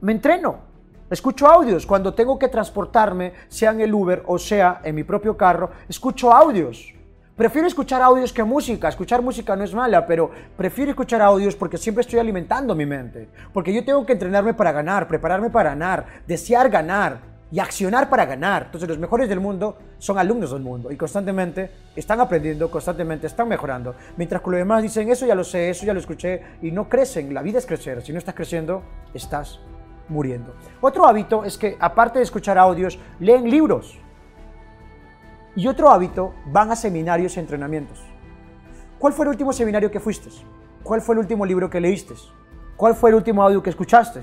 me 0.00 0.12
entreno. 0.12 0.60
Escucho 1.10 1.46
audios. 1.46 1.84
Cuando 1.84 2.14
tengo 2.14 2.38
que 2.38 2.48
transportarme, 2.48 3.34
sea 3.48 3.72
en 3.72 3.82
el 3.82 3.92
Uber 3.92 4.22
o 4.28 4.38
sea 4.38 4.80
en 4.82 4.94
mi 4.94 5.04
propio 5.04 5.36
carro, 5.36 5.72
escucho 5.90 6.32
audios. 6.32 6.94
Prefiero 7.36 7.68
escuchar 7.68 8.00
audios 8.00 8.32
que 8.32 8.44
música. 8.44 8.88
Escuchar 8.88 9.20
música 9.20 9.54
no 9.56 9.64
es 9.64 9.74
mala, 9.74 10.06
pero 10.06 10.30
prefiero 10.56 10.92
escuchar 10.92 11.20
audios 11.20 11.54
porque 11.54 11.76
siempre 11.76 12.00
estoy 12.00 12.18
alimentando 12.18 12.74
mi 12.74 12.86
mente. 12.86 13.28
Porque 13.52 13.74
yo 13.74 13.84
tengo 13.84 14.06
que 14.06 14.14
entrenarme 14.14 14.54
para 14.54 14.72
ganar, 14.72 15.06
prepararme 15.06 15.50
para 15.50 15.68
ganar, 15.68 16.06
desear 16.26 16.70
ganar 16.70 17.36
y 17.50 17.58
accionar 17.58 18.08
para 18.10 18.26
ganar. 18.26 18.64
Entonces 18.66 18.88
los 18.88 18.98
mejores 18.98 19.28
del 19.28 19.40
mundo 19.40 19.78
son 19.98 20.18
alumnos 20.18 20.52
del 20.52 20.62
mundo 20.62 20.92
y 20.92 20.96
constantemente 20.96 21.70
están 21.96 22.20
aprendiendo, 22.20 22.70
constantemente 22.70 23.26
están 23.26 23.48
mejorando. 23.48 23.94
Mientras 24.16 24.42
que 24.42 24.50
los 24.50 24.58
demás 24.58 24.82
dicen, 24.82 25.10
eso 25.10 25.26
ya 25.26 25.34
lo 25.34 25.44
sé, 25.44 25.70
eso 25.70 25.86
ya 25.86 25.94
lo 25.94 26.00
escuché 26.00 26.42
y 26.62 26.70
no 26.70 26.88
crecen. 26.88 27.32
La 27.32 27.42
vida 27.42 27.58
es 27.58 27.66
crecer. 27.66 28.02
Si 28.02 28.12
no 28.12 28.18
estás 28.18 28.34
creciendo, 28.34 28.82
estás 29.14 29.60
muriendo. 30.08 30.54
Otro 30.80 31.06
hábito 31.06 31.44
es 31.44 31.56
que 31.56 31.76
aparte 31.80 32.18
de 32.18 32.24
escuchar 32.24 32.58
audios, 32.58 32.98
leen 33.20 33.50
libros. 33.50 33.98
Y 35.56 35.66
otro 35.66 35.90
hábito, 35.90 36.34
van 36.46 36.70
a 36.70 36.76
seminarios 36.76 37.36
y 37.36 37.40
entrenamientos. 37.40 38.00
¿Cuál 38.98 39.12
fue 39.12 39.24
el 39.24 39.30
último 39.30 39.52
seminario 39.52 39.90
que 39.90 40.00
fuiste? 40.00 40.28
¿Cuál 40.82 41.00
fue 41.00 41.14
el 41.14 41.20
último 41.20 41.44
libro 41.44 41.68
que 41.68 41.80
leíste? 41.80 42.14
¿Cuál 42.76 42.94
fue 42.94 43.10
el 43.10 43.16
último 43.16 43.42
audio 43.42 43.62
que 43.62 43.70
escuchaste? 43.70 44.20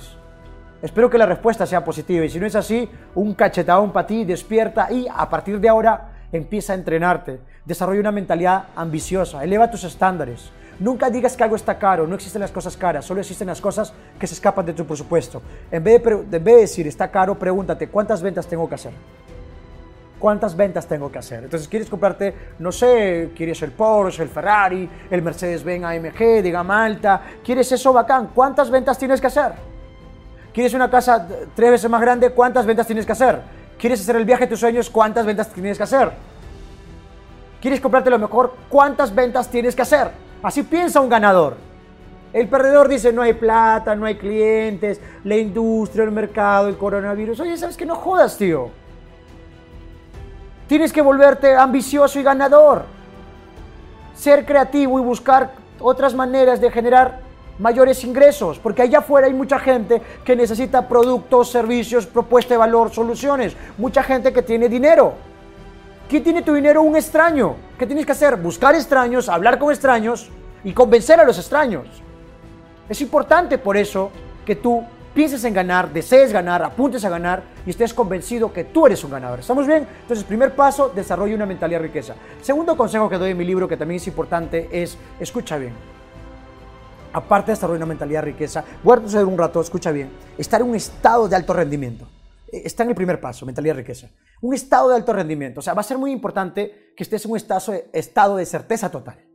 Espero 0.82 1.10
que 1.10 1.18
la 1.18 1.26
respuesta 1.26 1.66
sea 1.66 1.84
positiva 1.84 2.26
y 2.26 2.30
si 2.30 2.40
no 2.40 2.46
es 2.46 2.56
así, 2.56 2.90
un 3.16 3.34
cachetadón 3.34 3.92
para 3.92 4.06
ti, 4.06 4.26
despierta 4.26 4.92
y 4.92 5.08
a 5.08 5.28
partir 5.30 5.60
de 5.60 5.70
ahora 5.70 6.12
empieza 6.32 6.74
a 6.74 6.76
entrenarte. 6.76 7.40
Desarrolla 7.64 8.02
una 8.02 8.12
mentalidad 8.12 8.66
ambiciosa, 8.76 9.44
eleva 9.44 9.72
tus 9.72 9.84
estándares. 9.84 10.52
Nunca 10.80 11.10
digas 11.10 11.38
que 11.38 11.44
algo 11.44 11.56
está 11.56 11.80
caro, 11.80 12.06
no 12.06 12.16
existen 12.16 12.42
las 12.42 12.52
cosas 12.52 12.76
caras, 12.76 13.06
solo 13.06 13.22
existen 13.22 13.48
las 13.48 13.62
cosas 13.62 13.94
que 14.20 14.28
se 14.28 14.34
escapan 14.34 14.66
de 14.66 14.74
tu 14.74 14.86
presupuesto. 14.86 15.42
En 15.72 15.84
vez 15.84 16.04
de, 16.04 16.12
en 16.12 16.30
vez 16.30 16.44
de 16.44 16.62
decir 16.62 16.88
está 16.88 17.10
caro, 17.10 17.40
pregúntate 17.40 17.88
cuántas 17.88 18.22
ventas 18.22 18.46
tengo 18.46 18.68
que 18.68 18.76
hacer. 18.76 18.92
¿Cuántas 20.20 20.56
ventas 20.56 20.88
tengo 20.88 21.12
que 21.12 21.20
hacer? 21.20 21.44
Entonces, 21.44 21.68
quieres 21.68 21.90
comprarte, 21.90 22.34
no 22.60 22.72
sé, 22.72 23.32
quieres 23.36 23.62
el 23.62 23.72
Porsche, 23.72 24.24
el 24.24 24.30
Ferrari, 24.30 24.90
el 25.10 25.22
Mercedes-Benz 25.22 25.86
AMG 25.86 26.42
de 26.42 26.52
gama 26.52 26.86
alta, 26.86 27.22
quieres 27.44 27.72
eso 27.72 27.94
bacán, 27.94 28.32
¿cuántas 28.34 28.70
ventas 28.70 28.98
tienes 28.98 29.22
que 29.22 29.28
hacer? 29.28 29.75
¿Quieres 30.56 30.74
una 30.74 30.90
casa 30.90 31.28
tres 31.54 31.72
veces 31.72 31.90
más 31.90 32.00
grande? 32.00 32.30
¿Cuántas 32.30 32.66
ventas 32.66 32.88
tienes 32.88 33.06
que 33.06 33.12
hacer? 33.12 33.42
¿Quieres 33.78 34.00
hacer 34.00 34.16
el 34.16 34.24
viaje 34.24 34.46
de 34.46 34.52
tus 34.52 34.62
sueños? 34.62 34.90
¿Cuántas 34.90 35.26
ventas 35.26 35.50
tienes 35.50 35.76
que 35.76 35.84
hacer? 35.84 36.14
¿Quieres 37.60 37.82
comprarte 37.82 38.10
lo 38.10 38.18
mejor? 38.18 38.56
¿Cuántas 38.70 39.14
ventas 39.14 39.50
tienes 39.50 39.76
que 39.76 39.82
hacer? 39.82 40.12
Así 40.42 40.64
piensa 40.64 41.02
un 41.02 41.10
ganador. 41.10 41.58
El 42.32 42.48
perdedor 42.48 42.88
dice, 42.88 43.12
no 43.12 43.22
hay 43.22 43.34
plata, 43.34 43.98
no 43.98 44.06
hay 44.06 44.16
clientes, 44.16 45.02
la 45.26 45.36
industria, 45.36 46.06
el 46.06 46.12
mercado, 46.12 46.70
el 46.70 46.78
coronavirus. 46.78 47.42
Oye, 47.42 47.58
¿sabes 47.58 47.76
que 47.76 47.86
No 47.86 47.96
jodas, 47.96 48.38
tío. 48.38 48.70
Tienes 50.70 50.94
que 50.94 51.02
volverte 51.02 51.54
ambicioso 51.54 52.18
y 52.18 52.24
ganador. 52.24 52.86
Ser 54.14 54.46
creativo 54.46 55.02
y 55.02 55.04
buscar 55.04 55.52
otras 55.82 56.14
maneras 56.14 56.62
de 56.62 56.72
generar 56.72 57.25
mayores 57.60 58.04
ingresos, 58.04 58.60
porque 58.60 58.82
allá 58.82 59.00
afuera 59.00 59.28
hay 59.28 59.34
mucha 59.34 59.60
gente 59.60 60.02
que 60.24 60.36
necesita 60.36 60.88
productos, 60.88 61.52
servicios, 61.52 62.06
propuesta 62.06 62.54
de 62.54 62.58
valor, 62.58 62.92
soluciones, 62.92 63.56
mucha 63.78 64.04
gente 64.04 64.34
que 64.34 64.42
tiene 64.42 64.70
dinero. 64.70 65.14
¿Quién 66.10 66.24
tiene 66.24 66.42
tu 66.42 66.54
dinero? 66.54 66.82
Un 66.82 66.96
extraño. 66.96 67.56
¿Qué 67.80 67.88
tienes 67.88 68.06
que 68.06 68.12
hacer? 68.12 68.36
Buscar 68.36 68.76
extraños, 68.76 69.28
hablar 69.28 69.58
con 69.58 69.72
extraños 69.72 70.30
y 70.64 70.74
convencer 70.74 71.20
a 71.20 71.24
los 71.24 71.38
extraños. 71.40 71.88
Es 72.88 73.02
importante 73.02 73.58
por 73.58 73.76
eso 73.76 74.12
que 74.46 74.56
tú 74.56 74.84
pienses 75.16 75.44
en 75.46 75.54
ganar, 75.54 75.92
desees 75.92 76.32
ganar, 76.32 76.62
apuntes 76.62 77.04
a 77.06 77.10
ganar 77.10 77.42
y 77.66 77.72
estés 77.72 77.94
convencido 77.94 78.54
que 78.54 78.66
tú 78.66 78.86
eres 78.86 79.04
un 79.04 79.12
ganador. 79.12 79.40
¿Estamos 79.40 79.66
bien? 79.66 79.88
Entonces, 80.02 80.24
primer 80.26 80.54
paso, 80.54 80.92
desarrolla 80.94 81.34
una 81.34 81.46
mentalidad 81.46 81.80
de 81.80 81.88
riqueza. 81.88 82.16
Segundo 82.42 82.78
consejo 82.78 83.10
que 83.10 83.18
doy 83.18 83.32
en 83.32 83.38
mi 83.38 83.46
libro, 83.46 83.68
que 83.68 83.78
también 83.78 83.96
es 83.96 84.08
importante, 84.08 84.70
es 84.72 84.98
escucha 85.20 85.58
bien 85.58 85.95
aparte 87.16 87.52
de 87.52 87.56
desarrollar 87.56 87.78
una 87.78 87.86
mentalidad 87.86 88.24
riqueza, 88.24 88.66
voy 88.84 88.98
a 88.98 89.26
un 89.26 89.38
rato, 89.38 89.62
escucha 89.62 89.92
bien, 89.92 90.10
estar 90.38 90.60
en 90.60 90.68
un 90.68 90.76
estado 90.76 91.30
de 91.30 91.36
alto 91.38 91.54
rendimiento. 91.54 92.06
Eh, 92.52 92.64
está 92.66 92.84
en 92.84 92.90
el 92.90 92.96
primer 92.96 93.22
paso, 93.22 93.46
mentalidad 93.46 93.76
riqueza. 93.76 94.10
Un 94.42 94.54
estado 94.54 94.90
de 94.90 94.96
alto 94.96 95.14
rendimiento. 95.14 95.62
O 95.62 95.64
sea, 95.64 95.74
va 95.74 95.80
a 95.80 95.84
ser 95.84 95.98
muy 95.98 96.12
importante 96.12 96.92
que 96.96 97.04
estés 97.04 97.24
en 97.24 97.32
un 97.32 97.38
estado, 97.38 98.36
de 98.36 98.46
certeza 98.46 98.92
total. 98.92 99.26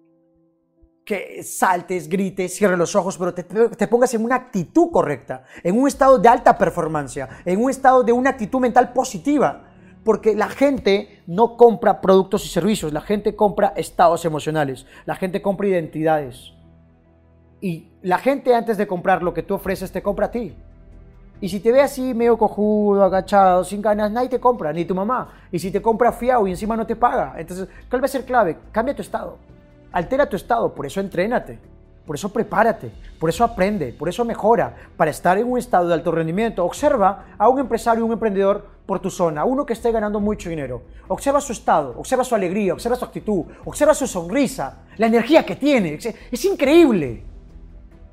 Que 1.06 1.42
saltes, 1.42 2.06
grites, 2.06 2.54
cierres 2.54 2.78
los 2.78 2.94
ojos, 2.94 3.16
pero 3.16 3.32
te, 3.32 3.88
pongas 3.88 4.12
en 4.12 4.24
una 4.24 4.34
actitud 4.34 4.90
correcta, 4.92 5.44
en 5.62 5.80
un 5.80 5.88
estado 5.88 6.18
de 6.18 6.28
alta 6.28 6.58
performance, 6.58 7.26
en 7.46 7.62
un 7.62 7.70
estado 7.70 8.02
de 8.02 8.12
una 8.12 8.30
actitud 8.30 8.60
mental 8.60 8.92
positiva. 8.92 9.68
Porque 10.04 10.34
la 10.34 10.48
gente 10.48 11.22
no 11.26 11.56
compra 11.56 12.02
productos 12.02 12.44
y 12.44 12.48
servicios, 12.50 12.92
la 12.92 13.00
gente 13.00 13.34
compra 13.34 13.72
estados 13.74 14.26
emocionales, 14.26 14.86
la 15.06 15.14
gente 15.14 15.40
compra 15.40 15.68
identidades. 15.68 16.52
Y 17.60 17.88
la 18.02 18.18
gente 18.18 18.54
antes 18.54 18.76
de 18.76 18.86
comprar 18.86 19.22
lo 19.22 19.34
que 19.34 19.42
tú 19.42 19.54
ofreces 19.54 19.92
te 19.92 20.02
compra 20.02 20.26
a 20.26 20.30
ti. 20.30 20.54
Y 21.42 21.48
si 21.48 21.60
te 21.60 21.72
ve 21.72 21.80
así 21.80 22.12
medio 22.14 22.36
cojudo, 22.36 23.02
agachado, 23.02 23.64
sin 23.64 23.80
ganas, 23.80 24.10
nadie 24.10 24.28
te 24.28 24.40
compra, 24.40 24.72
ni 24.72 24.84
tu 24.84 24.94
mamá. 24.94 25.32
Y 25.50 25.58
si 25.58 25.70
te 25.70 25.80
compra 25.80 26.12
fiado 26.12 26.46
y 26.46 26.50
encima 26.50 26.76
no 26.76 26.86
te 26.86 26.96
paga. 26.96 27.34
Entonces, 27.38 27.68
¿cuál 27.88 28.02
va 28.02 28.06
a 28.06 28.08
ser 28.08 28.24
clave? 28.24 28.58
Cambia 28.72 28.94
tu 28.94 29.02
estado. 29.02 29.38
Altera 29.92 30.28
tu 30.28 30.36
estado, 30.36 30.74
por 30.74 30.86
eso 30.86 31.00
entrénate. 31.00 31.58
Por 32.06 32.16
eso 32.16 32.32
prepárate, 32.32 32.90
por 33.20 33.30
eso 33.30 33.44
aprende, 33.44 33.92
por 33.92 34.08
eso 34.08 34.24
mejora, 34.24 34.74
para 34.96 35.12
estar 35.12 35.38
en 35.38 35.46
un 35.46 35.58
estado 35.58 35.86
de 35.86 35.94
alto 35.94 36.10
rendimiento. 36.10 36.64
Observa 36.64 37.26
a 37.38 37.48
un 37.48 37.60
empresario, 37.60 38.04
un 38.04 38.12
emprendedor 38.12 38.66
por 38.84 38.98
tu 38.98 39.10
zona, 39.10 39.44
uno 39.44 39.64
que 39.64 39.74
esté 39.74 39.92
ganando 39.92 40.18
mucho 40.18 40.50
dinero. 40.50 40.82
Observa 41.06 41.40
su 41.40 41.52
estado, 41.52 41.94
observa 41.96 42.24
su 42.24 42.34
alegría, 42.34 42.72
observa 42.72 42.96
su 42.96 43.04
actitud, 43.04 43.44
observa 43.64 43.94
su 43.94 44.08
sonrisa, 44.08 44.78
la 44.96 45.06
energía 45.06 45.46
que 45.46 45.54
tiene. 45.54 45.98
Es 46.32 46.44
increíble. 46.44 47.29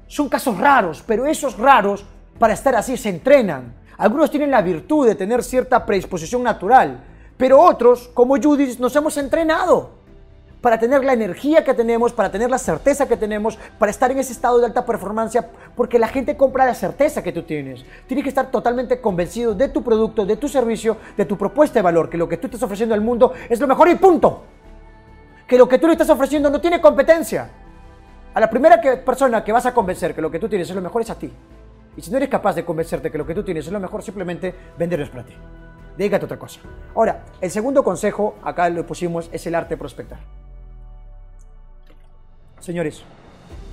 Son 0.08 0.30
casos 0.30 0.58
raros, 0.58 1.04
pero 1.06 1.26
esos 1.26 1.58
raros, 1.58 2.06
para 2.40 2.54
estar 2.54 2.76
así, 2.76 2.98
se 2.98 3.10
entrenan. 3.10 3.74
Algunos 3.98 4.32
tienen 4.32 4.52
la 4.52 4.62
virtud 4.62 5.08
de 5.08 5.16
tener 5.16 5.44
cierta 5.44 5.86
predisposición 5.86 6.44
natural, 6.44 7.04
pero 7.36 7.60
otros, 7.60 8.10
como 8.14 8.38
Judith, 8.42 8.80
nos 8.80 8.96
hemos 8.96 9.18
entrenado 9.18 9.98
para 10.62 10.80
tener 10.80 11.04
la 11.04 11.14
energía 11.14 11.64
que 11.64 11.74
tenemos, 11.74 12.14
para 12.14 12.32
tener 12.32 12.50
la 12.50 12.58
certeza 12.58 13.08
que 13.08 13.18
tenemos, 13.18 13.58
para 13.78 13.92
estar 13.92 14.12
en 14.12 14.18
ese 14.18 14.34
estado 14.34 14.60
de 14.60 14.66
alta 14.66 14.86
performance, 14.86 15.40
porque 15.76 16.00
la 16.00 16.08
gente 16.08 16.36
compra 16.36 16.66
la 16.66 16.74
certeza 16.74 17.22
que 17.22 17.32
tú 17.32 17.44
tienes. 17.44 17.86
Tienes 18.08 18.24
que 18.24 18.30
estar 18.30 18.50
totalmente 18.50 19.00
convencido 19.00 19.54
de 19.54 19.70
tu 19.70 19.84
producto, 19.84 20.26
de 20.26 20.36
tu 20.38 20.48
servicio, 20.48 20.98
de 21.16 21.26
tu 21.26 21.38
propuesta 21.38 21.80
de 21.80 21.84
valor, 21.84 22.10
que 22.10 22.18
lo 22.18 22.28
que 22.28 22.38
tú 22.38 22.48
estás 22.48 22.64
ofreciendo 22.64 22.96
al 22.96 23.02
mundo 23.02 23.34
es 23.50 23.60
lo 23.60 23.68
mejor 23.68 23.88
y 23.90 23.96
punto. 23.96 24.44
Que 25.48 25.58
lo 25.58 25.68
que 25.68 25.78
tú 25.78 25.88
le 25.88 25.94
estás 25.94 26.10
ofreciendo 26.10 26.50
no 26.50 26.60
tiene 26.60 26.82
competencia. 26.82 27.50
A 28.34 28.40
la 28.40 28.50
primera 28.50 28.80
persona 29.04 29.44
que 29.44 29.52
vas 29.52 29.66
a 29.66 29.74
convencer 29.74 30.14
que 30.14 30.22
lo 30.22 30.30
que 30.30 30.40
tú 30.40 30.48
tienes 30.48 30.70
es 30.70 30.76
lo 30.76 30.82
mejor 30.82 31.02
es 31.02 31.10
a 31.10 31.16
ti. 31.16 31.32
Y 31.96 32.02
si 32.02 32.12
no 32.12 32.18
eres 32.18 32.30
capaz 32.30 32.54
de 32.54 32.64
convencerte 32.64 33.12
que 33.12 33.18
lo 33.18 33.26
que 33.26 33.34
tú 33.34 33.44
tienes 33.44 33.66
es 33.66 33.72
lo 33.72 33.80
mejor, 33.80 34.04
simplemente 34.04 34.54
venderlo 34.78 35.10
para 35.10 35.24
ti. 35.24 35.34
Dígate 35.98 36.26
otra 36.26 36.38
cosa. 36.38 36.60
Ahora, 36.94 37.26
el 37.42 37.50
segundo 37.50 37.84
consejo, 37.84 38.36
acá 38.44 38.70
lo 38.70 38.86
pusimos, 38.86 39.30
es 39.32 39.48
el 39.48 39.56
arte 39.56 39.70
de 39.70 39.78
prospectar. 39.78 40.20
Señores, 42.60 43.04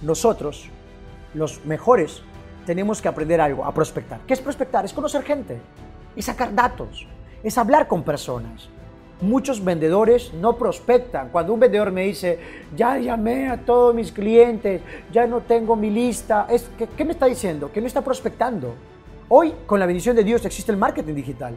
nosotros, 0.01 0.71
los 1.35 1.65
mejores, 1.67 2.23
tenemos 2.65 3.03
que 3.03 3.09
aprender 3.09 3.41
algo, 3.41 3.65
a 3.67 3.75
prospectar. 3.75 4.21
¿Qué 4.27 4.33
es 4.33 4.41
prospectar? 4.41 4.85
Es 4.87 4.95
conocer 4.95 5.23
gente, 5.23 5.61
es 6.17 6.25
sacar 6.25 6.55
datos, 6.55 7.07
es 7.43 7.59
hablar 7.59 7.87
con 7.87 8.03
personas, 8.03 8.71
Muchos 9.25 9.65
vendedores 9.65 10.35
no 10.35 10.59
prospectan. 10.59 11.31
Cuando 11.31 11.55
un 11.55 11.61
vendedor 11.61 11.91
me 11.91 12.03
dice, 12.03 12.39
ya 12.77 12.99
llamé 12.99 13.49
a 13.49 13.57
todos 13.57 13.95
mis 13.95 14.13
clientes, 14.13 14.83
ya 15.11 15.27
no 15.27 15.41
tengo 15.41 15.77
mi 15.77 15.89
lista, 15.89 16.47
es, 16.51 16.71
¿qué, 16.95 17.05
me 17.07 17.13
está 17.13 17.25
diciendo? 17.25 17.73
Que 17.73 17.81
no 17.81 17.87
está 17.87 18.03
prospectando. 18.03 18.75
Hoy, 19.31 19.55
con 19.65 19.81
la 19.81 19.87
bendición 19.87 20.15
de 20.15 20.25
Dios, 20.25 20.45
existe 20.45 20.71
el 20.73 20.77
marketing 20.77 21.15
digital. 21.15 21.57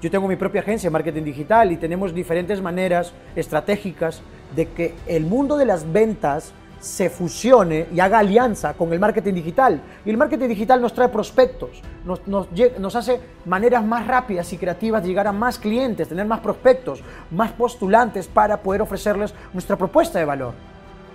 Yo 0.00 0.12
tengo 0.12 0.28
mi 0.28 0.36
propia 0.36 0.60
agencia 0.60 0.88
de 0.88 0.92
marketing 0.92 1.24
digital 1.24 1.72
y 1.72 1.76
tenemos 1.76 2.14
diferentes 2.14 2.62
maneras 2.62 3.12
estratégicas 3.34 4.22
de 4.54 4.68
que 4.68 4.94
el 5.08 5.26
mundo 5.26 5.56
de 5.56 5.64
las 5.64 5.92
ventas 5.92 6.52
se 6.82 7.08
fusione 7.10 7.86
y 7.94 8.00
haga 8.00 8.18
alianza 8.18 8.74
con 8.74 8.92
el 8.92 8.98
marketing 8.98 9.34
digital. 9.34 9.80
Y 10.04 10.10
el 10.10 10.16
marketing 10.16 10.48
digital 10.48 10.82
nos 10.82 10.92
trae 10.92 11.08
prospectos, 11.08 11.80
nos, 12.04 12.26
nos, 12.26 12.96
hace 12.96 13.20
maneras 13.46 13.84
más 13.84 14.04
rápidas 14.04 14.52
y 14.52 14.58
creativas 14.58 15.00
de 15.02 15.08
llegar 15.08 15.28
a 15.28 15.32
más 15.32 15.60
clientes, 15.60 16.08
tener 16.08 16.26
más 16.26 16.40
prospectos, 16.40 17.00
más 17.30 17.52
postulantes 17.52 18.26
para 18.26 18.60
poder 18.60 18.82
ofrecerles 18.82 19.32
nuestra 19.52 19.76
propuesta 19.76 20.18
de 20.18 20.24
valor. 20.24 20.54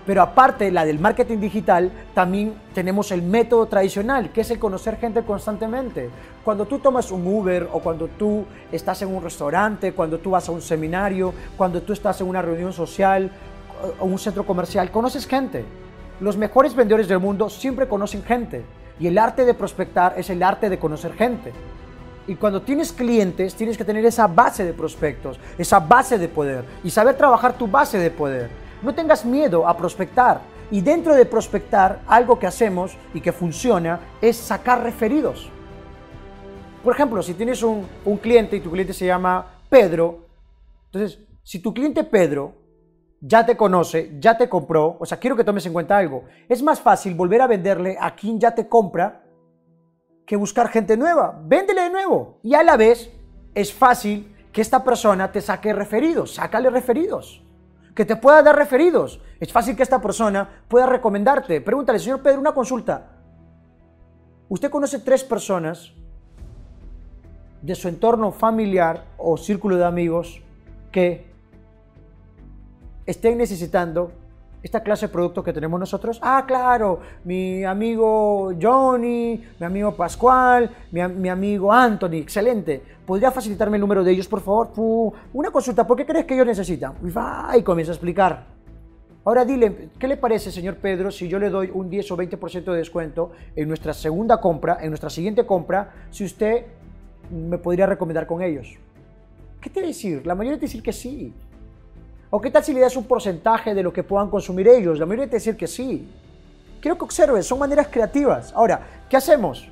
Pero 0.05 0.21
aparte, 0.21 0.71
la 0.71 0.85
del 0.85 0.99
marketing 0.99 1.39
digital, 1.39 1.91
también 2.13 2.53
tenemos 2.73 3.11
el 3.11 3.21
método 3.21 3.65
tradicional, 3.65 4.31
que 4.31 4.39
es 4.39 4.51
el 4.51 4.59
conocer 4.59 4.95
gente 4.95 5.21
constantemente. 5.23 6.09
Cuando 6.45 6.65
tú 6.65 6.79
tomas 6.79 7.11
un 7.11 7.27
Uber 7.27 7.67
o 7.73 7.81
cuando 7.81 8.07
tú 8.07 8.45
estás 8.71 9.01
en 9.01 9.13
un 9.13 9.21
restaurante, 9.21 9.91
cuando 9.91 10.19
tú 10.19 10.31
vas 10.31 10.47
a 10.47 10.53
un 10.53 10.61
seminario, 10.61 11.33
cuando 11.57 11.81
tú 11.81 11.91
estás 11.91 12.21
en 12.21 12.27
una 12.27 12.41
reunión 12.41 12.71
social 12.71 13.29
un 13.99 14.17
centro 14.19 14.45
comercial, 14.45 14.91
conoces 14.91 15.27
gente. 15.27 15.65
Los 16.19 16.37
mejores 16.37 16.75
vendedores 16.75 17.07
del 17.07 17.19
mundo 17.19 17.49
siempre 17.49 17.87
conocen 17.87 18.23
gente. 18.23 18.65
Y 18.99 19.07
el 19.07 19.17
arte 19.17 19.45
de 19.45 19.53
prospectar 19.53 20.15
es 20.17 20.29
el 20.29 20.41
arte 20.41 20.69
de 20.69 20.79
conocer 20.79 21.13
gente. 21.13 21.53
Y 22.27 22.35
cuando 22.35 22.61
tienes 22.61 22.91
clientes, 22.91 23.55
tienes 23.55 23.77
que 23.77 23.85
tener 23.85 24.05
esa 24.05 24.27
base 24.27 24.65
de 24.65 24.73
prospectos, 24.73 25.39
esa 25.57 25.79
base 25.79 26.17
de 26.17 26.27
poder 26.27 26.65
y 26.83 26.89
saber 26.89 27.15
trabajar 27.15 27.57
tu 27.57 27.67
base 27.67 27.97
de 27.99 28.11
poder. 28.11 28.49
No 28.81 28.93
tengas 28.93 29.23
miedo 29.23 29.67
a 29.67 29.77
prospectar. 29.77 30.41
Y 30.69 30.81
dentro 30.81 31.15
de 31.15 31.25
prospectar, 31.25 32.01
algo 32.07 32.37
que 32.37 32.47
hacemos 32.47 32.97
y 33.13 33.21
que 33.21 33.31
funciona 33.31 33.99
es 34.19 34.35
sacar 34.35 34.83
referidos. 34.83 35.49
Por 36.83 36.93
ejemplo, 36.93 37.23
si 37.23 37.33
tienes 37.33 37.63
un, 37.63 37.87
un 38.03 38.17
cliente 38.17 38.57
y 38.57 38.59
tu 38.59 38.71
cliente 38.71 38.93
se 38.93 39.05
llama 39.05 39.45
Pedro, 39.69 40.27
entonces, 40.91 41.19
si 41.43 41.59
tu 41.59 41.73
cliente 41.73 42.03
Pedro 42.03 42.53
ya 43.19 43.45
te 43.45 43.57
conoce, 43.57 44.15
ya 44.19 44.37
te 44.37 44.47
compró, 44.47 44.97
o 44.99 45.05
sea, 45.05 45.17
quiero 45.17 45.35
que 45.35 45.43
tomes 45.43 45.65
en 45.65 45.73
cuenta 45.73 45.97
algo. 45.97 46.25
Es 46.47 46.61
más 46.61 46.79
fácil 46.79 47.15
volver 47.15 47.41
a 47.41 47.47
venderle 47.47 47.97
a 47.99 48.15
quien 48.15 48.39
ya 48.39 48.53
te 48.53 48.67
compra 48.67 49.23
que 50.25 50.35
buscar 50.35 50.69
gente 50.69 50.97
nueva. 50.97 51.39
Véndele 51.43 51.83
de 51.83 51.89
nuevo. 51.89 52.39
Y 52.43 52.53
a 52.53 52.61
la 52.61 52.77
vez 52.77 53.11
es 53.55 53.73
fácil 53.73 54.35
que 54.51 54.61
esta 54.61 54.83
persona 54.83 55.31
te 55.31 55.41
saque 55.41 55.73
referidos. 55.73 56.35
Sácale 56.35 56.69
referidos. 56.69 57.43
Que 57.95 58.05
te 58.05 58.17
pueda 58.17 58.43
dar 58.43 58.55
referidos. 58.55 59.21
Es 59.39 59.51
fácil 59.51 59.75
que 59.75 59.83
esta 59.83 60.01
persona 60.01 60.63
pueda 60.67 60.85
recomendarte. 60.85 61.61
Pregúntale, 61.61 61.97
señor 61.97 62.21
Pedro, 62.21 62.41
una 62.41 62.53
consulta. 62.53 63.13
¿Usted 64.49 64.69
conoce 64.69 64.99
tres 64.99 65.23
personas 65.23 65.93
de 67.61 67.75
su 67.75 67.87
entorno 67.87 68.31
familiar 68.31 69.05
o 69.17 69.37
círculo 69.37 69.77
de 69.77 69.85
amigos 69.85 70.41
que 70.91 71.36
estén 73.07 73.37
necesitando 73.37 74.11
esta 74.61 74.81
clase 74.81 75.07
de 75.07 75.13
producto 75.13 75.43
que 75.43 75.53
tenemos 75.53 75.79
nosotros? 75.79 76.19
Ah, 76.21 76.43
claro, 76.45 76.99
mi 77.23 77.63
amigo 77.63 78.53
Johnny, 78.61 79.41
mi 79.59 79.65
amigo 79.65 79.95
Pascual, 79.95 80.69
mi, 80.91 81.29
amigo 81.29 81.71
Anthony, 81.71 82.15
excelente. 82.15 82.83
¿Podría 83.05 83.31
facilitarme 83.31 83.77
el 83.77 83.81
número 83.81 84.03
de 84.03 84.11
ellos, 84.11 84.27
por 84.27 84.41
favor? 84.41 84.71
una 85.33 85.49
consulta, 85.49 85.87
¿por 85.87 85.95
qué 85.97 86.05
crees 86.05 86.25
que 86.25 86.33
ellos 86.33 86.45
necesitan? 86.45 86.93
Y 87.01 87.57
y 87.57 87.63
comienza 87.63 87.93
a 87.93 87.95
explicar. 87.95 88.57
Ahora 89.23 89.43
dile, 89.43 89.89
¿qué 89.99 90.07
le 90.07 90.17
parece, 90.17 90.51
señor 90.51 90.77
Pedro, 90.77 91.11
si 91.11 91.27
yo 91.27 91.37
le 91.37 91.49
doy 91.49 91.69
un 91.73 91.89
10 91.89 92.11
o 92.11 92.17
20% 92.17 92.71
de 92.71 92.77
descuento 92.77 93.31
en 93.55 93.67
nuestra 93.67 93.93
segunda 93.93 94.39
compra, 94.39 94.77
en 94.81 94.89
nuestra 94.89 95.09
siguiente 95.09 95.45
compra, 95.45 95.91
si 96.11 96.23
usted 96.23 96.65
me 97.29 97.57
podría 97.57 97.85
recomendar 97.85 98.25
con 98.25 98.41
ellos? 98.41 98.77
¿Qué 99.59 99.69
te 99.69 99.81
decir? 99.81 100.25
La 100.25 100.35
mayoría 100.35 100.57
te 100.57 100.65
decir 100.65 100.81
que 100.81 100.93
sí. 100.93 101.33
¿O 102.29 102.41
qué 102.41 102.51
tal 102.51 102.63
si 102.63 102.73
le 102.73 102.81
das 102.81 102.97
un 102.97 103.05
porcentaje 103.05 103.73
de 103.73 103.81
lo 103.81 103.93
que 103.93 104.03
puedan 104.03 104.29
consumir 104.29 104.67
ellos? 104.67 104.99
La 104.99 105.05
mayoría 105.05 105.29
te 105.29 105.37
decir 105.37 105.55
que 105.55 105.67
sí. 105.67 106.09
Quiero 106.81 106.97
que 106.97 107.05
observes, 107.05 107.47
son 107.47 107.59
maneras 107.59 107.87
creativas. 107.89 108.51
Ahora, 108.53 108.81
¿qué 109.09 109.15
hacemos? 109.15 109.69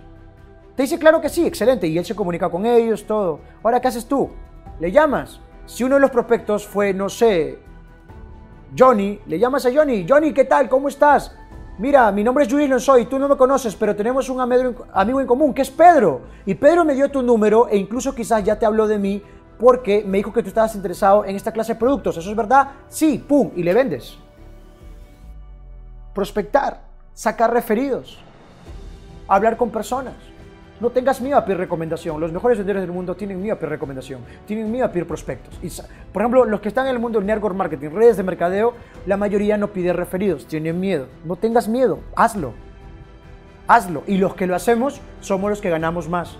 Te 0.75 0.83
dice 0.83 0.97
claro 0.97 1.19
que 1.19 1.29
sí, 1.29 1.45
excelente, 1.45 1.87
y 1.87 1.97
él 1.97 2.05
se 2.05 2.15
comunica 2.15 2.49
con 2.49 2.65
ellos, 2.65 3.05
todo. 3.05 3.41
Ahora, 3.61 3.81
¿qué 3.81 3.89
haces 3.89 4.05
tú? 4.05 4.29
Le 4.79 4.91
llamas. 4.91 5.39
Si 5.65 5.83
uno 5.83 5.95
de 5.95 6.01
los 6.01 6.11
prospectos 6.11 6.65
fue, 6.65 6.93
no 6.93 7.09
sé, 7.09 7.59
Johnny, 8.77 9.19
le 9.25 9.37
llamas 9.37 9.65
a 9.65 9.73
Johnny, 9.73 10.05
Johnny, 10.07 10.33
¿qué 10.33 10.45
tal? 10.45 10.69
¿Cómo 10.69 10.87
estás? 10.87 11.35
Mira, 11.77 12.09
mi 12.13 12.23
nombre 12.23 12.45
es 12.45 12.51
Julian 12.51 12.79
Soy, 12.79 13.05
tú 13.05 13.19
no 13.19 13.27
me 13.27 13.35
conoces, 13.35 13.75
pero 13.75 13.95
tenemos 13.95 14.29
un 14.29 14.39
amigo 14.39 15.21
en 15.21 15.27
común, 15.27 15.53
que 15.53 15.61
es 15.61 15.71
Pedro. 15.71 16.21
Y 16.45 16.55
Pedro 16.55 16.85
me 16.85 16.93
dio 16.93 17.11
tu 17.11 17.21
número 17.21 17.67
e 17.67 17.75
incluso 17.75 18.15
quizás 18.15 18.43
ya 18.45 18.57
te 18.57 18.65
habló 18.65 18.87
de 18.87 18.97
mí 18.97 19.21
porque 19.59 20.03
me 20.05 20.17
dijo 20.17 20.33
que 20.33 20.41
tú 20.41 20.49
estabas 20.49 20.75
interesado 20.75 21.25
en 21.25 21.35
esta 21.35 21.51
clase 21.51 21.73
de 21.73 21.79
productos. 21.79 22.17
¿Eso 22.17 22.29
es 22.29 22.35
verdad? 22.35 22.71
Sí, 22.87 23.23
pum, 23.25 23.51
y 23.55 23.63
le 23.63 23.73
vendes. 23.73 24.17
Prospectar, 26.13 26.81
sacar 27.13 27.53
referidos, 27.53 28.19
hablar 29.27 29.57
con 29.57 29.69
personas. 29.69 30.15
No 30.79 30.89
tengas 30.89 31.21
miedo 31.21 31.37
a 31.37 31.45
pedir 31.45 31.57
recomendación. 31.57 32.19
Los 32.19 32.33
mejores 32.33 32.57
vendedores 32.57 32.83
del 32.83 32.91
mundo 32.91 33.15
tienen 33.15 33.41
miedo 33.41 33.55
a 33.55 33.57
pedir 33.57 33.69
recomendación, 33.69 34.21
tienen 34.45 34.69
miedo 34.69 34.85
a 34.85 34.91
pedir 34.91 35.07
prospectos. 35.07 35.57
Y, 35.61 35.69
por 36.11 36.21
ejemplo, 36.21 36.43
los 36.43 36.59
que 36.59 36.67
están 36.67 36.87
en 36.87 36.95
el 36.95 36.99
mundo 36.99 37.19
del 37.19 37.27
network 37.27 37.55
marketing, 37.55 37.91
redes 37.91 38.17
de 38.17 38.23
mercadeo, 38.23 38.73
la 39.05 39.15
mayoría 39.15 39.57
no 39.57 39.69
pide 39.69 39.93
referidos, 39.93 40.47
tienen 40.47 40.79
miedo. 40.79 41.07
No 41.23 41.37
tengas 41.37 41.69
miedo, 41.69 41.99
hazlo. 42.15 42.53
Hazlo. 43.67 44.03
Y 44.05 44.17
los 44.17 44.35
que 44.35 44.47
lo 44.47 44.55
hacemos 44.55 44.99
somos 45.21 45.49
los 45.49 45.61
que 45.61 45.69
ganamos 45.69 46.09
más. 46.09 46.37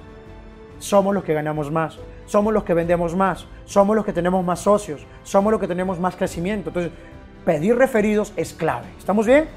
Somos 0.79 1.13
los 1.13 1.23
que 1.23 1.33
ganamos 1.33 1.71
más 1.71 1.97
somos 2.25 2.53
los 2.53 2.63
que 2.63 2.73
vendemos 2.73 3.15
más, 3.15 3.45
somos 3.65 3.95
los 3.95 4.05
que 4.05 4.13
tenemos 4.13 4.43
más 4.43 4.59
socios, 4.59 5.05
somos 5.23 5.51
los 5.51 5.61
que 5.61 5.67
tenemos 5.67 5.99
más 5.99 6.15
crecimiento. 6.15 6.69
Entonces, 6.69 6.91
pedir 7.45 7.77
referidos 7.77 8.33
es 8.35 8.53
clave. 8.53 8.87
¿Estamos 8.97 9.25
bien? 9.25 9.47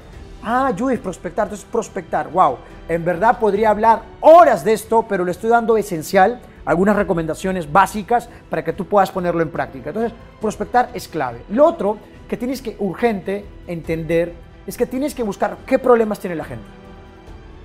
Ah, 0.43 0.71
Judith, 0.77 1.01
prospectar. 1.01 1.45
Entonces, 1.45 1.67
prospectar. 1.69 2.29
Wow. 2.29 2.57
En 2.87 3.03
verdad 3.03 3.39
podría 3.39 3.71
hablar 3.71 4.03
horas 4.21 4.63
de 4.63 4.73
esto, 4.73 5.05
pero 5.07 5.25
le 5.25 5.31
estoy 5.31 5.49
dando 5.49 5.77
esencial, 5.77 6.41
algunas 6.65 6.95
recomendaciones 6.95 7.71
básicas 7.71 8.29
para 8.49 8.63
que 8.63 8.73
tú 8.73 8.85
puedas 8.85 9.11
ponerlo 9.11 9.41
en 9.41 9.49
práctica. 9.49 9.89
Entonces, 9.89 10.13
prospectar 10.39 10.89
es 10.93 11.07
clave. 11.07 11.41
Lo 11.49 11.65
otro 11.65 11.97
que 12.27 12.37
tienes 12.37 12.61
que 12.61 12.75
urgente 12.79 13.45
entender 13.67 14.33
es 14.67 14.77
que 14.77 14.85
tienes 14.85 15.15
que 15.15 15.23
buscar 15.23 15.57
qué 15.65 15.79
problemas 15.79 16.19
tiene 16.19 16.35
la 16.35 16.45
gente. 16.45 16.65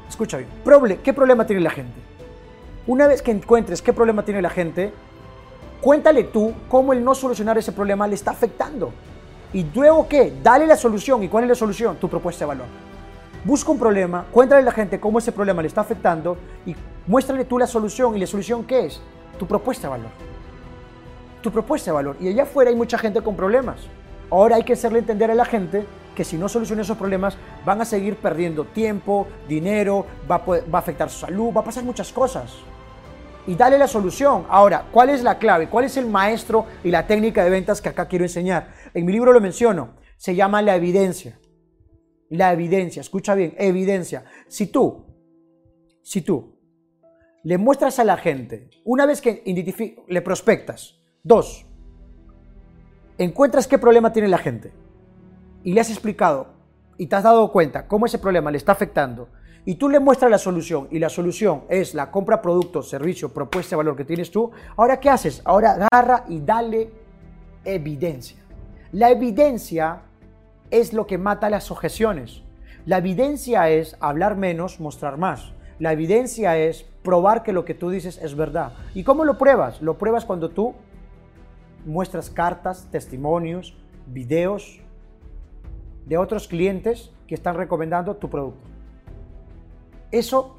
Escucha 0.08 0.38
bien. 0.38 1.00
¿Qué 1.02 1.12
problema 1.12 1.46
tiene 1.46 1.60
la 1.60 1.70
gente? 1.70 2.13
Una 2.86 3.06
vez 3.06 3.22
que 3.22 3.30
encuentres 3.30 3.80
qué 3.80 3.94
problema 3.94 4.26
tiene 4.26 4.42
la 4.42 4.50
gente, 4.50 4.92
cuéntale 5.80 6.24
tú 6.24 6.52
cómo 6.68 6.92
el 6.92 7.02
no 7.02 7.14
solucionar 7.14 7.56
ese 7.56 7.72
problema 7.72 8.06
le 8.06 8.14
está 8.14 8.32
afectando. 8.32 8.92
Y 9.54 9.64
luego 9.74 10.06
qué, 10.06 10.34
dale 10.42 10.66
la 10.66 10.76
solución. 10.76 11.22
¿Y 11.22 11.28
cuál 11.28 11.44
es 11.44 11.48
la 11.48 11.54
solución? 11.54 11.96
Tu 11.96 12.10
propuesta 12.10 12.44
de 12.44 12.48
valor. 12.48 12.66
Busca 13.42 13.70
un 13.70 13.78
problema, 13.78 14.26
cuéntale 14.30 14.60
a 14.60 14.64
la 14.64 14.72
gente 14.72 15.00
cómo 15.00 15.18
ese 15.18 15.32
problema 15.32 15.62
le 15.62 15.68
está 15.68 15.80
afectando 15.80 16.36
y 16.66 16.76
muéstrale 17.06 17.46
tú 17.46 17.58
la 17.58 17.66
solución. 17.66 18.14
¿Y 18.16 18.20
la 18.20 18.26
solución 18.26 18.64
qué 18.64 18.84
es? 18.84 19.00
Tu 19.38 19.46
propuesta 19.46 19.88
de 19.88 19.92
valor. 19.92 20.10
Tu 21.40 21.50
propuesta 21.50 21.90
de 21.90 21.94
valor. 21.94 22.16
Y 22.20 22.28
allá 22.28 22.42
afuera 22.42 22.70
hay 22.70 22.76
mucha 22.76 22.98
gente 22.98 23.22
con 23.22 23.34
problemas. 23.34 23.78
Ahora 24.30 24.56
hay 24.56 24.62
que 24.62 24.74
hacerle 24.74 24.98
entender 24.98 25.30
a 25.30 25.34
la 25.34 25.46
gente 25.46 25.86
que 26.14 26.24
si 26.24 26.36
no 26.36 26.50
soluciona 26.50 26.82
esos 26.82 26.98
problemas 26.98 27.38
van 27.64 27.80
a 27.80 27.86
seguir 27.86 28.16
perdiendo 28.16 28.64
tiempo, 28.64 29.26
dinero, 29.48 30.04
va 30.30 30.44
a, 30.72 30.78
afectar 30.78 31.08
su 31.08 31.20
salud, 31.20 31.50
va 31.54 31.62
a 31.62 31.64
pasar 31.64 31.82
muchas 31.82 32.12
cosas 32.12 32.52
y 33.46 33.54
dale 33.54 33.78
la 33.78 33.88
solución. 33.88 34.46
Ahora, 34.48 34.88
¿cuál 34.92 35.10
es 35.10 35.22
la 35.22 35.38
clave? 35.38 35.68
¿Cuál 35.68 35.84
es 35.84 35.96
el 35.96 36.06
maestro 36.06 36.66
y 36.82 36.90
la 36.90 37.06
técnica 37.06 37.44
de 37.44 37.50
ventas 37.50 37.80
que 37.80 37.88
acá 37.88 38.06
quiero 38.06 38.24
enseñar? 38.24 38.68
En 38.94 39.04
mi 39.04 39.12
libro 39.12 39.32
lo 39.32 39.40
menciono. 39.40 39.96
Se 40.16 40.34
llama 40.34 40.62
la 40.62 40.76
evidencia. 40.76 41.38
La 42.30 42.52
evidencia, 42.52 43.00
escucha 43.00 43.34
bien, 43.34 43.54
evidencia. 43.58 44.24
Si 44.48 44.66
tú, 44.66 45.04
si 46.02 46.22
tú 46.22 46.58
le 47.42 47.58
muestras 47.58 47.98
a 47.98 48.04
la 48.04 48.16
gente, 48.16 48.70
una 48.84 49.04
vez 49.04 49.20
que 49.20 49.42
le 50.08 50.22
prospectas, 50.22 51.00
dos, 51.22 51.66
encuentras 53.18 53.68
qué 53.68 53.78
problema 53.78 54.12
tiene 54.12 54.28
la 54.28 54.38
gente 54.38 54.72
y 55.62 55.74
le 55.74 55.80
has 55.80 55.90
explicado 55.90 56.54
y 56.96 57.06
te 57.06 57.16
has 57.16 57.22
dado 57.22 57.52
cuenta 57.52 57.86
cómo 57.86 58.06
ese 58.06 58.18
problema 58.18 58.50
le 58.50 58.56
está 58.56 58.72
afectando 58.72 59.28
y 59.66 59.76
tú 59.76 59.88
le 59.88 59.98
muestras 59.98 60.30
la 60.30 60.38
solución 60.38 60.88
y 60.90 60.98
la 60.98 61.08
solución 61.08 61.62
es 61.68 61.94
la 61.94 62.10
compra 62.10 62.42
producto, 62.42 62.82
servicio, 62.82 63.30
propuesta 63.30 63.70
de 63.70 63.76
valor 63.76 63.96
que 63.96 64.04
tienes 64.04 64.30
tú, 64.30 64.50
ahora 64.76 65.00
¿qué 65.00 65.08
haces? 65.08 65.40
Ahora 65.44 65.88
agarra 65.90 66.24
y 66.28 66.40
dale 66.40 66.90
evidencia. 67.64 68.38
La 68.92 69.10
evidencia 69.10 70.02
es 70.70 70.92
lo 70.92 71.06
que 71.06 71.18
mata 71.18 71.48
las 71.48 71.70
objeciones. 71.70 72.42
La 72.84 72.98
evidencia 72.98 73.70
es 73.70 73.96
hablar 74.00 74.36
menos, 74.36 74.80
mostrar 74.80 75.16
más. 75.16 75.52
La 75.78 75.92
evidencia 75.92 76.58
es 76.58 76.84
probar 77.02 77.42
que 77.42 77.52
lo 77.52 77.64
que 77.64 77.74
tú 77.74 77.90
dices 77.90 78.18
es 78.22 78.36
verdad. 78.36 78.72
¿Y 78.94 79.02
cómo 79.02 79.24
lo 79.24 79.38
pruebas? 79.38 79.80
Lo 79.80 79.96
pruebas 79.96 80.24
cuando 80.24 80.50
tú 80.50 80.74
muestras 81.86 82.30
cartas, 82.30 82.88
testimonios, 82.90 83.76
videos 84.06 84.80
de 86.06 86.18
otros 86.18 86.48
clientes 86.48 87.10
que 87.26 87.34
están 87.34 87.56
recomendando 87.56 88.16
tu 88.16 88.28
producto. 88.28 88.73
Eso 90.14 90.54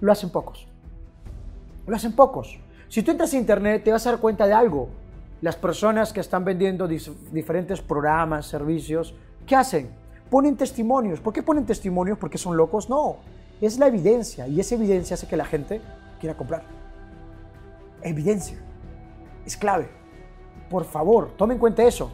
lo 0.00 0.10
hacen 0.10 0.30
pocos. 0.30 0.66
Lo 1.86 1.94
hacen 1.94 2.12
pocos. 2.12 2.58
Si 2.88 3.04
tú 3.04 3.12
entras 3.12 3.32
a 3.32 3.36
internet 3.36 3.84
te 3.84 3.92
vas 3.92 4.04
a 4.04 4.10
dar 4.10 4.20
cuenta 4.20 4.48
de 4.48 4.52
algo. 4.52 4.88
Las 5.42 5.54
personas 5.54 6.12
que 6.12 6.18
están 6.18 6.44
vendiendo 6.44 6.88
diferentes 6.88 7.80
programas, 7.80 8.46
servicios, 8.46 9.14
¿qué 9.46 9.54
hacen? 9.54 9.90
Ponen 10.28 10.56
testimonios. 10.56 11.20
¿Por 11.20 11.32
qué 11.32 11.40
ponen 11.40 11.64
testimonios? 11.66 12.18
¿Porque 12.18 12.36
son 12.36 12.56
locos? 12.56 12.90
No. 12.90 13.18
Es 13.60 13.78
la 13.78 13.86
evidencia 13.86 14.48
y 14.48 14.58
esa 14.58 14.74
evidencia 14.74 15.14
hace 15.14 15.28
que 15.28 15.36
la 15.36 15.44
gente 15.44 15.80
quiera 16.18 16.36
comprar. 16.36 16.64
Evidencia. 18.02 18.58
Es 19.46 19.56
clave. 19.56 19.88
Por 20.68 20.84
favor, 20.84 21.30
tomen 21.36 21.54
en 21.54 21.60
cuenta 21.60 21.84
eso. 21.84 22.10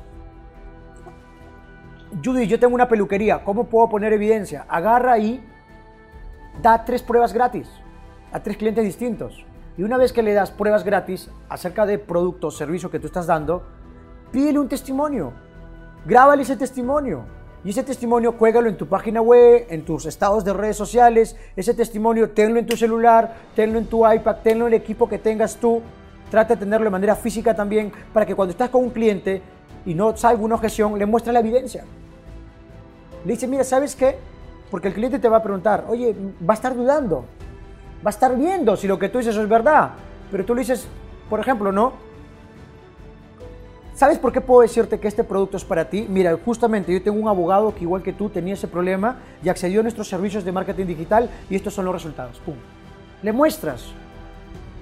Judy, 2.22 2.46
yo 2.46 2.60
tengo 2.60 2.74
una 2.74 2.86
peluquería, 2.86 3.42
¿cómo 3.42 3.64
puedo 3.64 3.88
poner 3.88 4.12
evidencia? 4.12 4.66
Agarra 4.68 5.18
y 5.18 5.42
da 6.62 6.84
tres 6.84 7.02
pruebas 7.02 7.32
gratis 7.32 7.68
a 8.32 8.42
tres 8.42 8.56
clientes 8.56 8.84
distintos. 8.84 9.44
Y 9.76 9.82
una 9.82 9.98
vez 9.98 10.12
que 10.12 10.22
le 10.22 10.32
das 10.32 10.50
pruebas 10.50 10.84
gratis 10.84 11.30
acerca 11.48 11.84
de 11.84 11.98
producto 11.98 12.48
o 12.48 12.50
servicio 12.50 12.90
que 12.90 12.98
tú 12.98 13.06
estás 13.06 13.26
dando, 13.26 13.62
pídele 14.32 14.58
un 14.58 14.68
testimonio. 14.68 15.32
Grábale 16.06 16.42
ese 16.42 16.56
testimonio. 16.56 17.24
Y 17.64 17.70
ese 17.70 17.82
testimonio 17.82 18.38
cuélgalo 18.38 18.68
en 18.68 18.76
tu 18.76 18.86
página 18.86 19.20
web, 19.20 19.66
en 19.68 19.84
tus 19.84 20.06
estados 20.06 20.44
de 20.44 20.52
redes 20.52 20.76
sociales. 20.76 21.36
Ese 21.56 21.74
testimonio 21.74 22.30
tenlo 22.30 22.58
en 22.58 22.66
tu 22.66 22.76
celular, 22.76 23.34
tenlo 23.54 23.78
en 23.78 23.86
tu 23.86 24.10
iPad, 24.10 24.36
tenlo 24.42 24.66
en 24.66 24.74
el 24.74 24.80
equipo 24.80 25.08
que 25.08 25.18
tengas 25.18 25.56
tú. 25.56 25.82
Trata 26.30 26.54
de 26.54 26.60
tenerlo 26.60 26.84
de 26.84 26.90
manera 26.90 27.16
física 27.16 27.54
también 27.54 27.92
para 28.12 28.24
que 28.24 28.34
cuando 28.34 28.52
estás 28.52 28.70
con 28.70 28.84
un 28.84 28.90
cliente 28.90 29.42
y 29.84 29.94
no 29.94 30.16
salga 30.16 30.42
una 30.42 30.54
objeción, 30.54 30.98
le 30.98 31.06
muestres 31.06 31.34
la 31.34 31.40
evidencia. 31.40 31.84
Le 33.24 33.32
dice, 33.32 33.46
mira, 33.46 33.64
¿sabes 33.64 33.94
qué? 33.94 34.16
Porque 34.70 34.88
el 34.88 34.94
cliente 34.94 35.18
te 35.18 35.28
va 35.28 35.38
a 35.38 35.42
preguntar, 35.42 35.84
oye, 35.88 36.14
va 36.48 36.54
a 36.54 36.56
estar 36.56 36.74
dudando, 36.74 37.24
va 38.04 38.08
a 38.08 38.10
estar 38.10 38.36
viendo 38.36 38.76
si 38.76 38.86
lo 38.86 38.98
que 38.98 39.08
tú 39.08 39.18
dices 39.18 39.36
es 39.36 39.48
verdad. 39.48 39.90
Pero 40.30 40.44
tú 40.44 40.54
le 40.54 40.60
dices, 40.60 40.88
por 41.30 41.40
ejemplo, 41.40 41.70
¿no? 41.72 41.92
¿Sabes 43.94 44.18
por 44.18 44.30
qué 44.30 44.42
puedo 44.42 44.60
decirte 44.60 45.00
que 45.00 45.08
este 45.08 45.24
producto 45.24 45.56
es 45.56 45.64
para 45.64 45.88
ti? 45.88 46.06
Mira, 46.06 46.36
justamente 46.44 46.92
yo 46.92 47.02
tengo 47.02 47.18
un 47.18 47.28
abogado 47.28 47.74
que 47.74 47.84
igual 47.84 48.02
que 48.02 48.12
tú 48.12 48.28
tenía 48.28 48.52
ese 48.52 48.68
problema 48.68 49.16
y 49.42 49.48
accedió 49.48 49.80
a 49.80 49.82
nuestros 49.84 50.06
servicios 50.06 50.44
de 50.44 50.52
marketing 50.52 50.84
digital 50.84 51.30
y 51.48 51.56
estos 51.56 51.72
son 51.72 51.86
los 51.86 51.94
resultados. 51.94 52.38
¡Pum! 52.40 52.56
Le 53.22 53.32
muestras. 53.32 53.86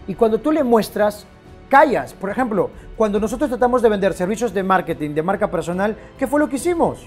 Y 0.09 0.16
cuando 0.16 0.40
tú 0.40 0.51
le 0.51 0.64
muestras, 0.64 1.27
callas. 1.68 2.12
Por 2.12 2.29
ejemplo, 2.29 2.70
cuando 2.97 3.20
nosotros 3.20 3.51
tratamos 3.51 3.83
de 3.83 3.88
vender 3.88 4.14
servicios 4.14 4.53
de 4.53 4.64
marketing 4.64 5.11
de 5.11 5.23
marca 5.23 5.49
personal, 5.49 5.97
¿qué 6.18 6.27
fue 6.27 6.40
lo 6.40 6.49
que 6.49 6.57
hicimos? 6.57 7.07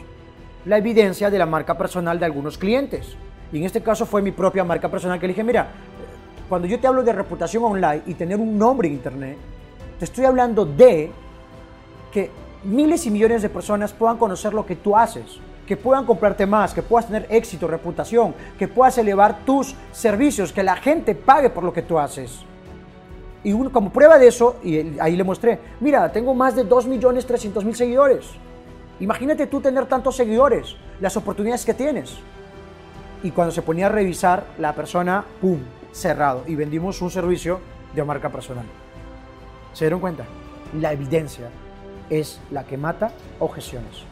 La 0.68 0.78
evidencia 0.78 1.30
de 1.30 1.40
la 1.40 1.46
marca 1.46 1.78
personal 1.78 2.20
de 2.20 2.26
algunos 2.26 2.58
clientes. 2.58 3.16
Y 3.54 3.60
en 3.60 3.64
este 3.64 3.82
caso 3.82 4.06
fue 4.06 4.22
mi 4.22 4.32
propia 4.32 4.66
marca 4.66 4.92
personal 4.92 5.18
que 5.18 5.26
le 5.26 5.44
mira, 5.46 5.70
cuando 6.50 6.68
yo 6.68 6.78
te 6.78 6.88
hablo 6.88 7.04
de 7.04 7.14
reputación 7.14 7.64
online 7.64 8.02
y 8.06 8.16
tener 8.16 8.38
un 8.38 8.58
nombre 8.58 8.90
en 8.90 8.96
Internet, 8.96 9.38
te 9.98 10.04
estoy 10.04 10.26
hablando 10.26 10.66
de 10.66 11.10
que 12.12 12.30
miles 12.66 13.06
y 13.06 13.12
millones 13.12 13.44
de 13.44 13.48
personas 13.48 13.94
puedan 13.94 14.18
conocer 14.18 14.54
lo 14.54 14.66
que 14.66 14.76
tú 14.76 14.98
haces, 14.98 15.40
que 15.66 15.78
puedan 15.78 16.06
comprarte 16.06 16.46
más, 16.46 16.74
que 16.74 16.82
puedas 16.82 17.08
tener 17.08 17.28
éxito, 17.30 17.66
reputación, 17.66 18.36
que 18.60 18.68
puedas 18.68 18.98
elevar 18.98 19.46
tus 19.46 19.74
servicios, 19.94 20.52
que 20.52 20.64
la 20.64 20.76
gente 20.76 21.16
pague 21.16 21.50
por 21.50 21.64
lo 21.64 21.72
que 21.72 21.84
tú 21.84 21.98
haces. 21.98 22.42
Y 23.42 23.54
como 23.70 23.90
prueba 23.90 24.20
de 24.20 24.28
eso, 24.28 24.58
y 24.62 25.00
ahí 25.00 25.16
le 25.16 25.24
mostré, 25.24 25.60
mira, 25.80 26.12
tengo 26.12 26.34
más 26.34 26.58
de 26.58 26.68
2.300.000 26.68 27.74
seguidores. 27.74 28.26
Imagínate 29.00 29.48
tú 29.48 29.62
tener 29.62 29.86
tantos 29.86 30.16
seguidores, 30.16 30.76
las 31.00 31.16
oportunidades 31.18 31.66
que 31.66 31.74
tienes. 31.74 32.18
Y 33.24 33.32
cuando 33.32 33.52
se 33.52 33.62
ponía 33.62 33.88
a 33.88 33.90
revisar, 33.90 34.46
la 34.58 34.74
persona, 34.74 35.24
¡pum!, 35.42 35.60
cerrado. 35.92 36.44
Y 36.48 36.56
vendimos 36.56 37.02
un 37.02 37.12
servicio 37.12 37.60
de 37.94 38.04
marca 38.04 38.30
personal. 38.30 38.66
¿Se 39.74 39.86
dieron 39.86 40.00
cuenta? 40.00 40.26
La 40.80 40.94
evidencia 40.94 41.50
es 42.10 42.42
la 42.52 42.64
que 42.66 42.78
mata 42.78 43.12
objeciones. 43.40 44.04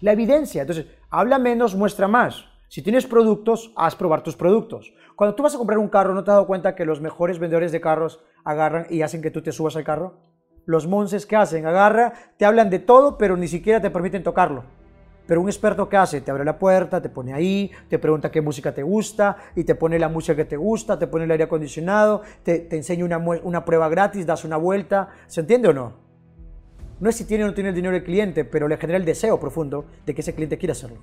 La 0.00 0.12
evidencia, 0.12 0.62
entonces, 0.62 0.86
habla 1.10 1.38
menos, 1.38 1.74
muestra 1.74 2.06
más. 2.06 2.44
Si 2.68 2.82
tienes 2.82 3.06
productos, 3.06 3.72
haz 3.76 3.96
probar 3.96 4.22
tus 4.22 4.36
productos. 4.36 4.92
Cuando 5.16 5.34
tú 5.34 5.42
vas 5.42 5.54
a 5.54 5.58
comprar 5.58 5.78
un 5.78 5.88
carro, 5.88 6.14
¿no 6.14 6.22
te 6.22 6.30
has 6.30 6.36
dado 6.36 6.46
cuenta 6.46 6.76
que 6.76 6.84
los 6.84 7.00
mejores 7.00 7.40
vendedores 7.40 7.72
de 7.72 7.80
carros 7.80 8.20
agarran 8.44 8.86
y 8.90 9.02
hacen 9.02 9.22
que 9.22 9.32
tú 9.32 9.42
te 9.42 9.50
subas 9.50 9.74
al 9.74 9.84
carro? 9.84 10.27
Los 10.68 10.86
monces 10.86 11.24
que 11.24 11.34
hacen, 11.34 11.64
agarra, 11.64 12.12
te 12.36 12.44
hablan 12.44 12.68
de 12.68 12.78
todo, 12.78 13.16
pero 13.16 13.38
ni 13.38 13.48
siquiera 13.48 13.80
te 13.80 13.88
permiten 13.88 14.22
tocarlo. 14.22 14.64
Pero 15.26 15.40
un 15.40 15.48
experto 15.48 15.88
que 15.88 15.96
hace, 15.96 16.20
te 16.20 16.30
abre 16.30 16.44
la 16.44 16.58
puerta, 16.58 17.00
te 17.00 17.08
pone 17.08 17.32
ahí, 17.32 17.70
te 17.88 17.98
pregunta 17.98 18.30
qué 18.30 18.42
música 18.42 18.74
te 18.74 18.82
gusta 18.82 19.38
y 19.56 19.64
te 19.64 19.74
pone 19.74 19.98
la 19.98 20.10
música 20.10 20.36
que 20.36 20.44
te 20.44 20.58
gusta, 20.58 20.98
te 20.98 21.06
pone 21.06 21.24
el 21.24 21.30
aire 21.30 21.44
acondicionado, 21.44 22.20
te, 22.42 22.58
te 22.58 22.76
enseña 22.76 23.06
una, 23.42 23.64
prueba 23.64 23.88
gratis, 23.88 24.26
das 24.26 24.44
una 24.44 24.58
vuelta. 24.58 25.08
¿Se 25.26 25.40
entiende 25.40 25.68
o 25.68 25.72
no? 25.72 25.94
No 27.00 27.08
es 27.08 27.16
si 27.16 27.24
tiene 27.24 27.44
o 27.44 27.46
no 27.46 27.54
tiene 27.54 27.70
el 27.70 27.74
dinero 27.74 27.96
el 27.96 28.04
cliente, 28.04 28.44
pero 28.44 28.68
le 28.68 28.76
genera 28.76 28.98
el 28.98 29.06
deseo 29.06 29.40
profundo 29.40 29.86
de 30.04 30.14
que 30.14 30.20
ese 30.20 30.34
cliente 30.34 30.58
quiera 30.58 30.72
hacerlo. 30.72 30.98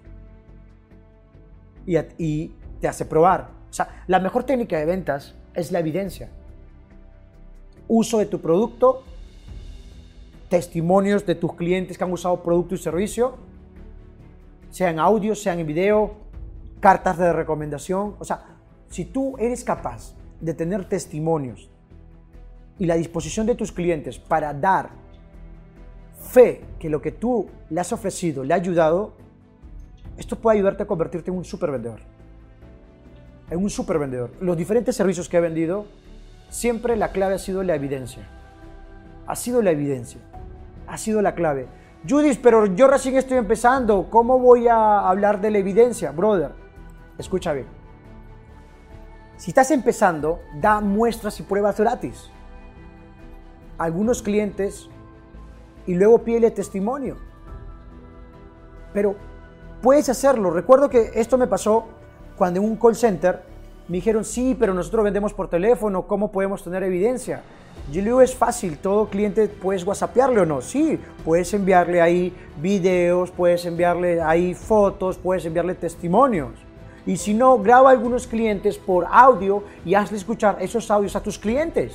Y, 1.88 1.98
y 2.20 2.56
te 2.80 2.88
hace 2.88 3.06
probar. 3.06 3.50
O 3.72 3.74
sea, 3.74 4.04
la 4.06 4.20
mejor 4.20 4.44
técnica 4.44 4.78
de 4.78 4.86
ventas 4.86 5.34
es 5.56 5.72
la 5.72 5.80
evidencia. 5.80 6.30
Uso 7.88 8.20
de 8.20 8.28
tu 8.28 8.40
producto, 8.40 9.04
testimonios 10.56 11.26
de 11.26 11.36
tus 11.36 11.54
clientes 11.54 11.98
que 11.98 12.04
han 12.06 12.14
usado 12.14 12.42
producto 12.42 12.76
y 12.76 12.78
servicio, 12.78 13.36
sea 14.70 14.90
en 14.90 15.00
audio, 15.00 15.36
sea 15.36 15.52
en 15.52 15.68
video, 15.68 16.14
cartas 16.80 17.18
de 17.18 17.34
recomendación. 17.34 18.16
O 18.20 18.24
sea, 18.24 18.56
si 18.88 19.04
tú 19.04 19.36
eres 19.38 19.66
capaz 19.66 20.14
de 20.40 20.54
tener 20.54 20.88
testimonios 20.88 21.70
y 22.80 22.86
la 22.86 22.96
disposición 22.96 23.46
de 23.46 23.56
tus 23.56 23.74
clientes 23.74 24.18
para 24.18 24.54
dar 24.54 24.92
fe 26.32 26.62
que 26.80 26.90
lo 26.90 27.02
que 27.02 27.12
tú 27.12 27.48
le 27.70 27.82
has 27.82 27.92
ofrecido 27.92 28.46
le 28.46 28.54
ha 28.54 28.58
ayudado, 28.58 29.12
esto 30.18 30.38
puede 30.38 30.56
ayudarte 30.56 30.84
a 30.84 30.88
convertirte 30.88 31.32
en 31.32 31.38
un 31.38 31.44
super 31.44 31.70
vendedor. 31.70 32.00
En 33.50 33.62
un 33.62 33.70
super 33.70 34.00
vendedor. 34.00 34.32
Los 34.40 34.56
diferentes 34.56 34.96
servicios 34.96 35.28
que 35.28 35.36
he 35.36 35.42
vendido, 35.42 35.86
siempre 36.48 36.96
la 36.96 37.12
clave 37.12 37.36
ha 37.36 37.40
sido 37.40 37.62
la 37.62 37.76
evidencia. 37.76 38.26
Ha 39.28 39.36
sido 39.36 39.62
la 39.62 39.72
evidencia. 39.72 40.22
Ha 40.96 40.98
sido 40.98 41.22
la 41.22 41.36
clave. 41.36 41.68
Judith, 42.10 42.40
pero 42.42 42.68
yo 42.68 42.88
recién 42.88 43.18
estoy 43.18 43.36
empezando. 43.36 44.08
¿Cómo 44.10 44.40
voy 44.40 44.70
a 44.70 45.10
hablar 45.10 45.42
de 45.42 45.52
la 45.52 45.58
evidencia? 45.58 46.14
Brother, 46.14 46.52
escucha 47.18 47.52
bien. 47.52 47.68
Si 49.36 49.52
estás 49.52 49.72
empezando, 49.72 50.40
da 50.62 50.80
muestras 50.80 51.38
y 51.42 51.44
pruebas 51.44 51.78
gratis. 51.78 52.32
Algunos 53.78 54.22
clientes 54.22 54.90
y 55.86 55.96
luego 55.96 56.20
pídele 56.20 56.50
testimonio. 56.50 57.18
Pero 58.94 59.18
puedes 59.82 60.08
hacerlo. 60.08 60.50
Recuerdo 60.50 60.90
que 60.90 61.12
esto 61.16 61.38
me 61.38 61.48
pasó 61.48 61.90
cuando 62.38 62.62
en 62.62 62.70
un 62.70 62.78
call 62.78 62.96
center 62.96 63.44
me 63.90 63.98
dijeron, 63.98 64.24
sí, 64.24 64.56
pero 64.58 64.74
nosotros 64.74 65.04
vendemos 65.04 65.34
por 65.34 65.50
teléfono, 65.50 66.08
¿cómo 66.08 66.32
podemos 66.32 66.64
tener 66.64 66.84
evidencia? 66.84 67.44
Digo, 67.92 68.22
es 68.22 68.36
fácil, 68.36 68.78
todo 68.80 69.10
cliente 69.10 69.48
puedes 69.48 69.86
whatsappearle 69.86 70.42
o 70.42 70.46
no. 70.46 70.62
Sí, 70.62 71.00
puedes 71.24 71.54
enviarle 71.54 72.02
ahí 72.02 72.34
videos, 72.62 73.32
puedes 73.32 73.66
enviarle 73.66 74.22
ahí 74.22 74.54
fotos, 74.54 75.18
puedes 75.18 75.46
enviarle 75.46 75.76
testimonios. 75.76 76.52
Y 77.06 77.18
si 77.18 77.34
no, 77.34 77.60
graba 77.60 77.90
a 77.90 77.94
algunos 77.94 78.26
clientes 78.26 78.78
por 78.78 79.06
audio 79.12 79.64
y 79.86 79.94
hazle 79.94 80.18
escuchar 80.18 80.58
esos 80.60 80.90
audios 80.90 81.16
a 81.16 81.22
tus 81.22 81.38
clientes 81.38 81.94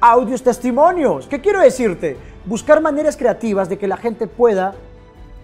audios 0.00 0.42
testimonios. 0.42 1.26
¿Qué 1.26 1.40
quiero 1.40 1.60
decirte? 1.60 2.16
Buscar 2.46 2.80
maneras 2.80 3.16
creativas 3.16 3.68
de 3.68 3.78
que 3.78 3.86
la 3.86 3.98
gente 3.98 4.26
pueda 4.26 4.74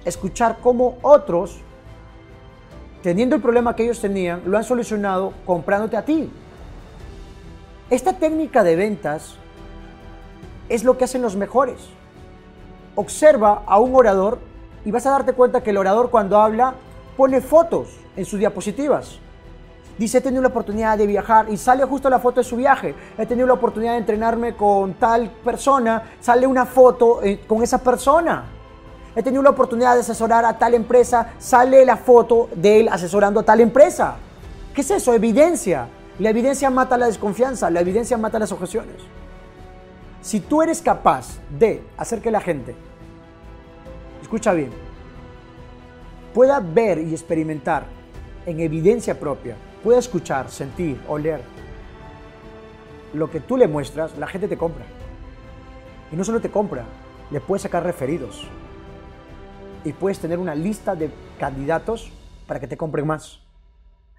escuchar 0.04 0.58
cómo 0.62 0.96
otros, 1.02 1.60
teniendo 3.02 3.36
el 3.36 3.42
problema 3.42 3.76
que 3.76 3.84
ellos 3.84 4.00
tenían, 4.00 4.42
lo 4.46 4.56
han 4.56 4.64
solucionado 4.64 5.32
comprándote 5.44 5.96
a 5.96 6.04
ti. 6.04 6.30
Esta 7.90 8.14
técnica 8.14 8.64
de 8.64 8.76
ventas 8.76 9.36
es 10.68 10.84
lo 10.84 10.96
que 10.98 11.04
hacen 11.04 11.22
los 11.22 11.36
mejores. 11.36 11.78
Observa 12.94 13.62
a 13.66 13.78
un 13.78 13.94
orador 13.94 14.38
y 14.84 14.90
vas 14.90 15.06
a 15.06 15.10
darte 15.10 15.32
cuenta 15.32 15.62
que 15.62 15.70
el 15.70 15.76
orador 15.76 16.10
cuando 16.10 16.40
habla 16.40 16.74
pone 17.16 17.40
fotos 17.40 17.88
en 18.16 18.24
sus 18.24 18.38
diapositivas. 18.38 19.18
Dice, 19.98 20.18
he 20.18 20.20
tenido 20.20 20.42
la 20.42 20.48
oportunidad 20.48 20.98
de 20.98 21.06
viajar 21.06 21.48
y 21.48 21.56
sale 21.56 21.82
justo 21.84 22.10
la 22.10 22.18
foto 22.18 22.40
de 22.40 22.44
su 22.44 22.56
viaje. 22.56 22.94
He 23.16 23.24
tenido 23.24 23.46
la 23.46 23.54
oportunidad 23.54 23.92
de 23.92 23.98
entrenarme 23.98 24.54
con 24.54 24.94
tal 24.94 25.30
persona, 25.30 26.02
sale 26.20 26.46
una 26.46 26.66
foto 26.66 27.22
eh, 27.22 27.40
con 27.46 27.62
esa 27.62 27.78
persona. 27.78 28.44
He 29.14 29.22
tenido 29.22 29.42
la 29.42 29.50
oportunidad 29.50 29.94
de 29.94 30.00
asesorar 30.00 30.44
a 30.44 30.58
tal 30.58 30.74
empresa, 30.74 31.32
sale 31.38 31.86
la 31.86 31.96
foto 31.96 32.50
de 32.54 32.80
él 32.80 32.88
asesorando 32.90 33.40
a 33.40 33.42
tal 33.42 33.60
empresa. 33.60 34.16
¿Qué 34.74 34.82
es 34.82 34.90
eso? 34.90 35.14
Evidencia. 35.14 35.88
La 36.18 36.28
evidencia 36.28 36.68
mata 36.68 36.98
la 36.98 37.06
desconfianza, 37.06 37.70
la 37.70 37.80
evidencia 37.80 38.18
mata 38.18 38.38
las 38.38 38.52
objeciones. 38.52 38.96
Si 40.20 40.40
tú 40.40 40.62
eres 40.62 40.82
capaz 40.82 41.38
de 41.50 41.82
hacer 41.96 42.20
que 42.20 42.30
la 42.30 42.40
gente, 42.40 42.74
escucha 44.22 44.52
bien, 44.52 44.70
pueda 46.34 46.60
ver 46.60 46.98
y 46.98 47.12
experimentar 47.12 47.84
en 48.44 48.60
evidencia 48.60 49.18
propia 49.18 49.56
puede 49.86 50.00
escuchar, 50.00 50.50
sentir, 50.50 51.00
oler 51.06 51.40
lo 53.14 53.30
que 53.30 53.38
tú 53.38 53.56
le 53.56 53.68
muestras, 53.68 54.18
la 54.18 54.26
gente 54.26 54.48
te 54.48 54.56
compra. 54.56 54.84
Y 56.10 56.16
no 56.16 56.24
solo 56.24 56.40
te 56.40 56.50
compra, 56.50 56.84
le 57.30 57.40
puedes 57.40 57.62
sacar 57.62 57.84
referidos. 57.84 58.48
Y 59.84 59.92
puedes 59.92 60.18
tener 60.18 60.40
una 60.40 60.56
lista 60.56 60.96
de 60.96 61.10
candidatos 61.38 62.12
para 62.48 62.58
que 62.58 62.66
te 62.66 62.76
compren 62.76 63.06
más. 63.06 63.40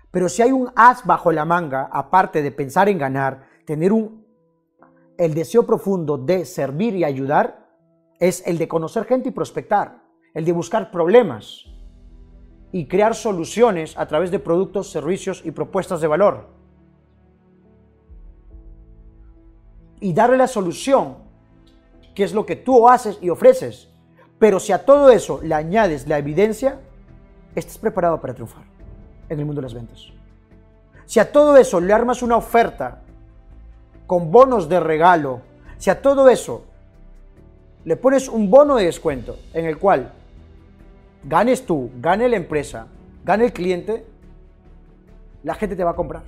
Pero 0.09 0.29
si 0.29 0.41
hay 0.41 0.53
un 0.53 0.71
as 0.73 1.05
bajo 1.05 1.33
la 1.33 1.43
manga, 1.43 1.89
aparte 1.91 2.41
de 2.41 2.51
pensar 2.51 2.87
en 2.87 2.97
ganar, 2.97 3.45
tener 3.65 3.91
un, 3.91 4.25
el 5.17 5.33
deseo 5.33 5.65
profundo 5.65 6.17
de 6.17 6.45
servir 6.45 6.95
y 6.95 7.03
ayudar, 7.03 7.67
es 8.19 8.45
el 8.45 8.57
de 8.57 8.67
conocer 8.67 9.05
gente 9.05 9.29
y 9.29 9.31
prospectar, 9.31 10.03
el 10.33 10.45
de 10.45 10.51
buscar 10.51 10.91
problemas, 10.91 11.65
y 12.71 12.87
crear 12.87 13.15
soluciones 13.15 13.97
a 13.97 14.07
través 14.07 14.31
de 14.31 14.39
productos, 14.39 14.91
servicios 14.91 15.41
y 15.45 15.51
propuestas 15.51 16.01
de 16.01 16.07
valor. 16.07 16.47
Y 19.99 20.13
darle 20.13 20.37
la 20.37 20.47
solución, 20.47 21.17
que 22.13 22.23
es 22.23 22.33
lo 22.33 22.45
que 22.45 22.55
tú 22.55 22.87
haces 22.87 23.17
y 23.21 23.29
ofreces. 23.29 23.89
Pero 24.37 24.59
si 24.59 24.73
a 24.73 24.85
todo 24.85 25.09
eso 25.09 25.39
le 25.41 25.55
añades 25.55 26.07
la 26.07 26.19
evidencia, 26.19 26.79
estás 27.55 27.77
preparado 27.77 28.21
para 28.21 28.33
triunfar 28.33 28.65
en 29.29 29.39
el 29.39 29.45
mundo 29.45 29.61
de 29.61 29.63
las 29.63 29.73
ventas. 29.73 30.07
Si 31.05 31.19
a 31.19 31.31
todo 31.31 31.57
eso 31.57 31.79
le 31.79 31.93
armas 31.93 32.21
una 32.21 32.35
oferta 32.35 33.01
con 34.07 34.31
bonos 34.31 34.69
de 34.69 34.79
regalo, 34.79 35.41
si 35.77 35.89
a 35.89 36.01
todo 36.01 36.29
eso 36.29 36.63
le 37.83 37.95
pones 37.97 38.27
un 38.27 38.49
bono 38.49 38.77
de 38.77 38.85
descuento 38.85 39.37
en 39.53 39.65
el 39.65 39.77
cual 39.77 40.13
ganes 41.23 41.65
tú, 41.65 41.91
gane 41.99 42.27
la 42.29 42.37
empresa, 42.37 42.87
gane 43.23 43.45
el 43.45 43.53
cliente, 43.53 44.05
la 45.43 45.53
gente 45.55 45.75
te 45.75 45.83
va 45.83 45.91
a 45.91 45.95
comprar. 45.95 46.23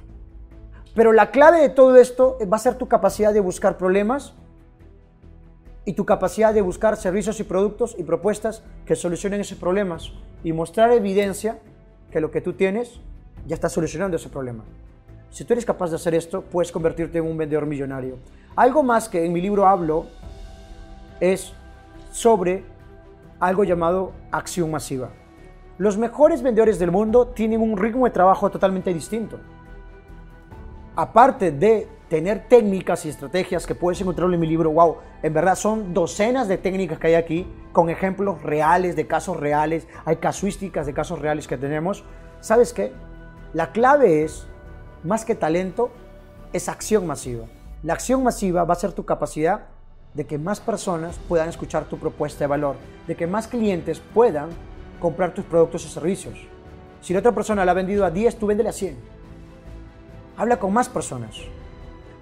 Pero 0.94 1.13
la 1.13 1.32
clave 1.32 1.62
de 1.62 1.70
todo 1.70 1.96
esto 1.96 2.38
va 2.52 2.58
a 2.58 2.60
ser 2.60 2.76
tu 2.76 2.88
capacidad 2.88 3.34
de 3.34 3.39
buscar 3.39 3.78
problemas 3.78 4.34
y 5.86 5.94
tu 5.94 6.06
capacidad 6.06 6.54
de 6.54 6.62
buscar 6.62 6.98
servicios 6.98 7.39
y 7.39 7.44
productos 7.44 7.96
y 7.98 8.04
propuestas 8.04 8.63
que 8.86 8.96
solucionen 8.96 9.42
esos 9.42 9.58
problemas 9.58 10.12
y 10.44 10.54
mostrar 10.54 10.92
evidencia 10.92 11.60
que 12.12 12.20
lo 12.20 12.32
que 12.32 12.42
tú 12.42 12.54
tienes 12.54 13.00
ya 13.48 13.56
está 13.56 13.70
solucionando 13.70 14.18
ese 14.18 14.30
problema. 14.30 14.63
Si 15.30 15.46
tú 15.46 15.54
eres 15.54 15.65
capaz 15.65 15.89
de 15.89 15.96
hacer 15.96 16.15
esto, 16.15 16.42
puedes 16.42 16.72
convertirte 16.72 17.20
en 17.20 17.26
un 17.26 17.38
vendedor 17.38 17.65
millonario. 17.65 18.18
Algo 18.56 18.84
más 18.84 19.08
que 19.08 19.26
en 19.26 19.32
mi 19.32 19.42
libro 19.42 19.68
hablo 19.68 20.08
es 21.20 21.54
sobre 22.12 22.63
algo 23.39 23.63
llamado 23.63 24.12
acción 24.32 24.72
masiva. 24.72 25.10
Los 25.78 25.98
mejores 25.98 26.42
vendedores 26.42 26.78
del 26.80 26.92
mundo 26.92 27.28
tienen 27.28 27.62
un 27.62 27.78
ritmo 27.78 28.06
de 28.06 28.12
trabajo 28.12 28.50
totalmente 28.50 28.94
distinto. 28.94 29.39
Aparte 30.96 31.52
de 31.52 31.88
tener 32.10 32.50
técnicas 32.50 33.06
y 33.06 33.10
estrategias 33.10 33.65
que 33.65 33.76
puedes 33.76 34.02
encontrar 34.02 34.34
en 34.34 34.39
mi 34.39 34.48
libro, 34.48 34.72
wow, 34.72 34.98
en 35.24 35.34
verdad 35.34 35.56
son 35.56 35.94
docenas 35.94 36.48
de 36.48 36.58
técnicas 36.58 37.00
que 37.00 37.08
hay 37.08 37.13
aquí 37.13 37.48
con 37.72 37.89
ejemplos 37.89 38.42
reales 38.42 38.96
de 38.96 39.08
casos 39.08 39.38
reales, 39.38 39.88
hay 40.04 40.18
casuísticas 40.18 40.88
de 40.88 40.94
casos 40.94 41.20
reales 41.20 41.48
que 41.48 41.58
tenemos. 41.58 42.04
¿Sabes 42.42 42.74
qué? 42.74 42.92
La 43.54 43.72
clave 43.72 44.24
es, 44.24 44.48
más 45.03 45.25
que 45.25 45.35
talento, 45.35 45.91
es 46.53 46.67
acción 46.67 47.07
masiva. 47.07 47.45
La 47.83 47.93
acción 47.93 48.23
masiva 48.23 48.63
va 48.63 48.73
a 48.73 48.77
ser 48.77 48.91
tu 48.91 49.05
capacidad 49.05 49.67
de 50.13 50.25
que 50.25 50.38
más 50.38 50.59
personas 50.59 51.19
puedan 51.27 51.49
escuchar 51.49 51.85
tu 51.85 51.97
propuesta 51.97 52.39
de 52.39 52.47
valor, 52.47 52.75
de 53.07 53.15
que 53.15 53.27
más 53.27 53.47
clientes 53.47 54.01
puedan 54.13 54.49
comprar 54.99 55.33
tus 55.33 55.45
productos 55.45 55.85
o 55.85 55.89
servicios. 55.89 56.38
Si 57.01 57.13
la 57.13 57.19
otra 57.19 57.31
persona 57.31 57.63
la 57.63 57.71
ha 57.71 57.75
vendido 57.75 58.05
a 58.05 58.12
10, 58.12 58.38
tú 58.38 58.47
véndele 58.47 58.69
a 58.69 58.73
100. 58.73 58.97
Habla 60.35 60.59
con 60.59 60.73
más 60.73 60.89
personas. 60.89 61.35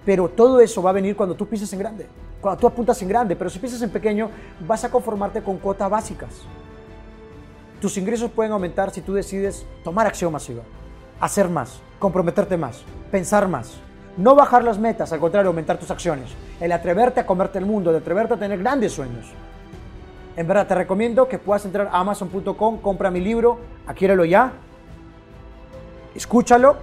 Pero 0.04 0.28
todo 0.28 0.60
eso 0.60 0.82
va 0.82 0.90
a 0.90 0.92
venir 0.92 1.16
cuando 1.16 1.34
tú 1.34 1.46
piensas 1.46 1.72
en 1.72 1.78
grande, 1.80 2.06
cuando 2.40 2.60
tú 2.60 2.66
apuntas 2.66 3.00
en 3.02 3.08
grande. 3.08 3.34
Pero 3.34 3.50
si 3.50 3.58
piensas 3.58 3.82
en 3.82 3.90
pequeño, 3.90 4.30
vas 4.66 4.84
a 4.84 4.90
conformarte 4.90 5.42
con 5.42 5.58
cuotas 5.58 5.90
básicas. 5.90 6.30
Tus 7.80 7.96
ingresos 7.96 8.30
pueden 8.30 8.52
aumentar 8.52 8.90
si 8.90 9.00
tú 9.00 9.14
decides 9.14 9.66
tomar 9.84 10.06
acción 10.06 10.32
masiva, 10.32 10.62
hacer 11.20 11.48
más, 11.48 11.80
comprometerte 11.98 12.56
más, 12.56 12.82
pensar 13.10 13.48
más. 13.48 13.80
No 14.16 14.34
bajar 14.34 14.64
las 14.64 14.78
metas, 14.78 15.12
al 15.12 15.20
contrario, 15.20 15.48
aumentar 15.48 15.78
tus 15.78 15.90
acciones. 15.90 16.30
El 16.60 16.72
atreverte 16.72 17.20
a 17.20 17.26
comerte 17.26 17.58
el 17.58 17.66
mundo, 17.66 17.90
el 17.90 17.96
atreverte 17.96 18.34
a 18.34 18.36
tener 18.36 18.58
grandes 18.58 18.92
sueños. 18.92 19.26
En 20.36 20.46
verdad, 20.46 20.66
te 20.66 20.74
recomiendo 20.74 21.28
que 21.28 21.38
puedas 21.38 21.64
entrar 21.64 21.88
a 21.92 22.00
amazon.com, 22.00 22.78
compra 22.78 23.10
mi 23.10 23.20
libro, 23.20 23.58
adquiérelo 23.86 24.24
ya, 24.24 24.52
escúchalo 26.14 26.76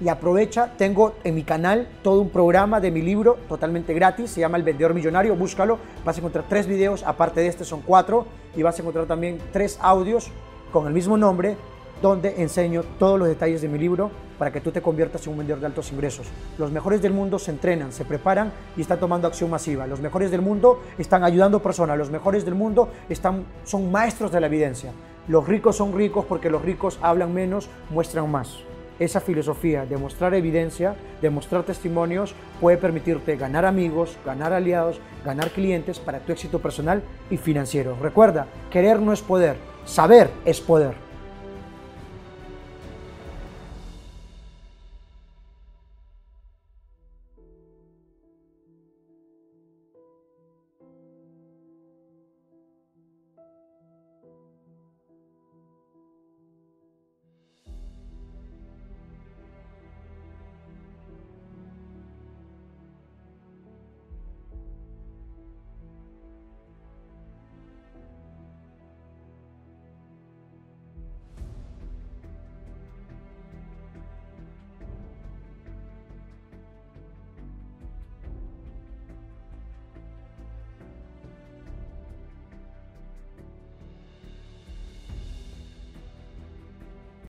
y 0.00 0.08
aprovecha. 0.08 0.72
Tengo 0.76 1.14
en 1.24 1.34
mi 1.34 1.42
canal 1.42 1.88
todo 2.02 2.20
un 2.20 2.30
programa 2.30 2.80
de 2.80 2.90
mi 2.90 3.02
libro 3.02 3.38
totalmente 3.48 3.94
gratis, 3.94 4.30
se 4.30 4.40
llama 4.40 4.56
El 4.56 4.62
Vendedor 4.62 4.94
Millonario, 4.94 5.34
búscalo. 5.36 5.78
Vas 6.04 6.16
a 6.16 6.20
encontrar 6.20 6.44
tres 6.48 6.66
videos, 6.66 7.02
aparte 7.04 7.40
de 7.40 7.48
este 7.48 7.64
son 7.64 7.82
cuatro, 7.82 8.26
y 8.56 8.62
vas 8.62 8.78
a 8.78 8.82
encontrar 8.82 9.06
también 9.06 9.38
tres 9.52 9.78
audios 9.80 10.30
con 10.72 10.86
el 10.86 10.92
mismo 10.92 11.16
nombre 11.16 11.56
donde 12.02 12.40
enseño 12.40 12.82
todos 12.98 13.18
los 13.18 13.28
detalles 13.28 13.62
de 13.62 13.68
mi 13.68 13.78
libro 13.78 14.10
para 14.38 14.50
que 14.50 14.60
tú 14.60 14.70
te 14.70 14.80
conviertas 14.80 15.26
en 15.26 15.32
un 15.32 15.38
vendedor 15.38 15.60
de 15.60 15.66
altos 15.66 15.92
ingresos. 15.92 16.26
Los 16.56 16.72
mejores 16.72 17.02
del 17.02 17.12
mundo 17.12 17.38
se 17.38 17.50
entrenan, 17.50 17.92
se 17.92 18.06
preparan 18.06 18.52
y 18.76 18.80
están 18.80 18.98
tomando 18.98 19.28
acción 19.28 19.50
masiva. 19.50 19.86
Los 19.86 20.00
mejores 20.00 20.30
del 20.30 20.40
mundo 20.40 20.80
están 20.96 21.24
ayudando 21.24 21.62
personas. 21.62 21.98
Los 21.98 22.10
mejores 22.10 22.44
del 22.44 22.54
mundo 22.54 22.88
están, 23.08 23.44
son 23.64 23.92
maestros 23.92 24.32
de 24.32 24.40
la 24.40 24.46
evidencia. 24.46 24.92
Los 25.28 25.46
ricos 25.46 25.76
son 25.76 25.92
ricos 25.92 26.24
porque 26.24 26.48
los 26.48 26.62
ricos 26.62 26.98
hablan 27.02 27.34
menos, 27.34 27.68
muestran 27.90 28.30
más. 28.30 28.60
Esa 28.98 29.20
filosofía 29.20 29.84
de 29.84 29.96
mostrar 29.96 30.34
evidencia, 30.34 30.94
de 31.20 31.30
mostrar 31.30 31.62
testimonios, 31.62 32.34
puede 32.60 32.78
permitirte 32.78 33.36
ganar 33.36 33.64
amigos, 33.64 34.16
ganar 34.24 34.52
aliados, 34.52 35.00
ganar 35.24 35.50
clientes 35.50 35.98
para 35.98 36.20
tu 36.20 36.32
éxito 36.32 36.60
personal 36.60 37.02
y 37.30 37.36
financiero. 37.36 37.96
Recuerda, 38.00 38.46
querer 38.70 39.00
no 39.00 39.12
es 39.12 39.20
poder, 39.20 39.56
saber 39.84 40.30
es 40.44 40.60
poder. 40.60 41.09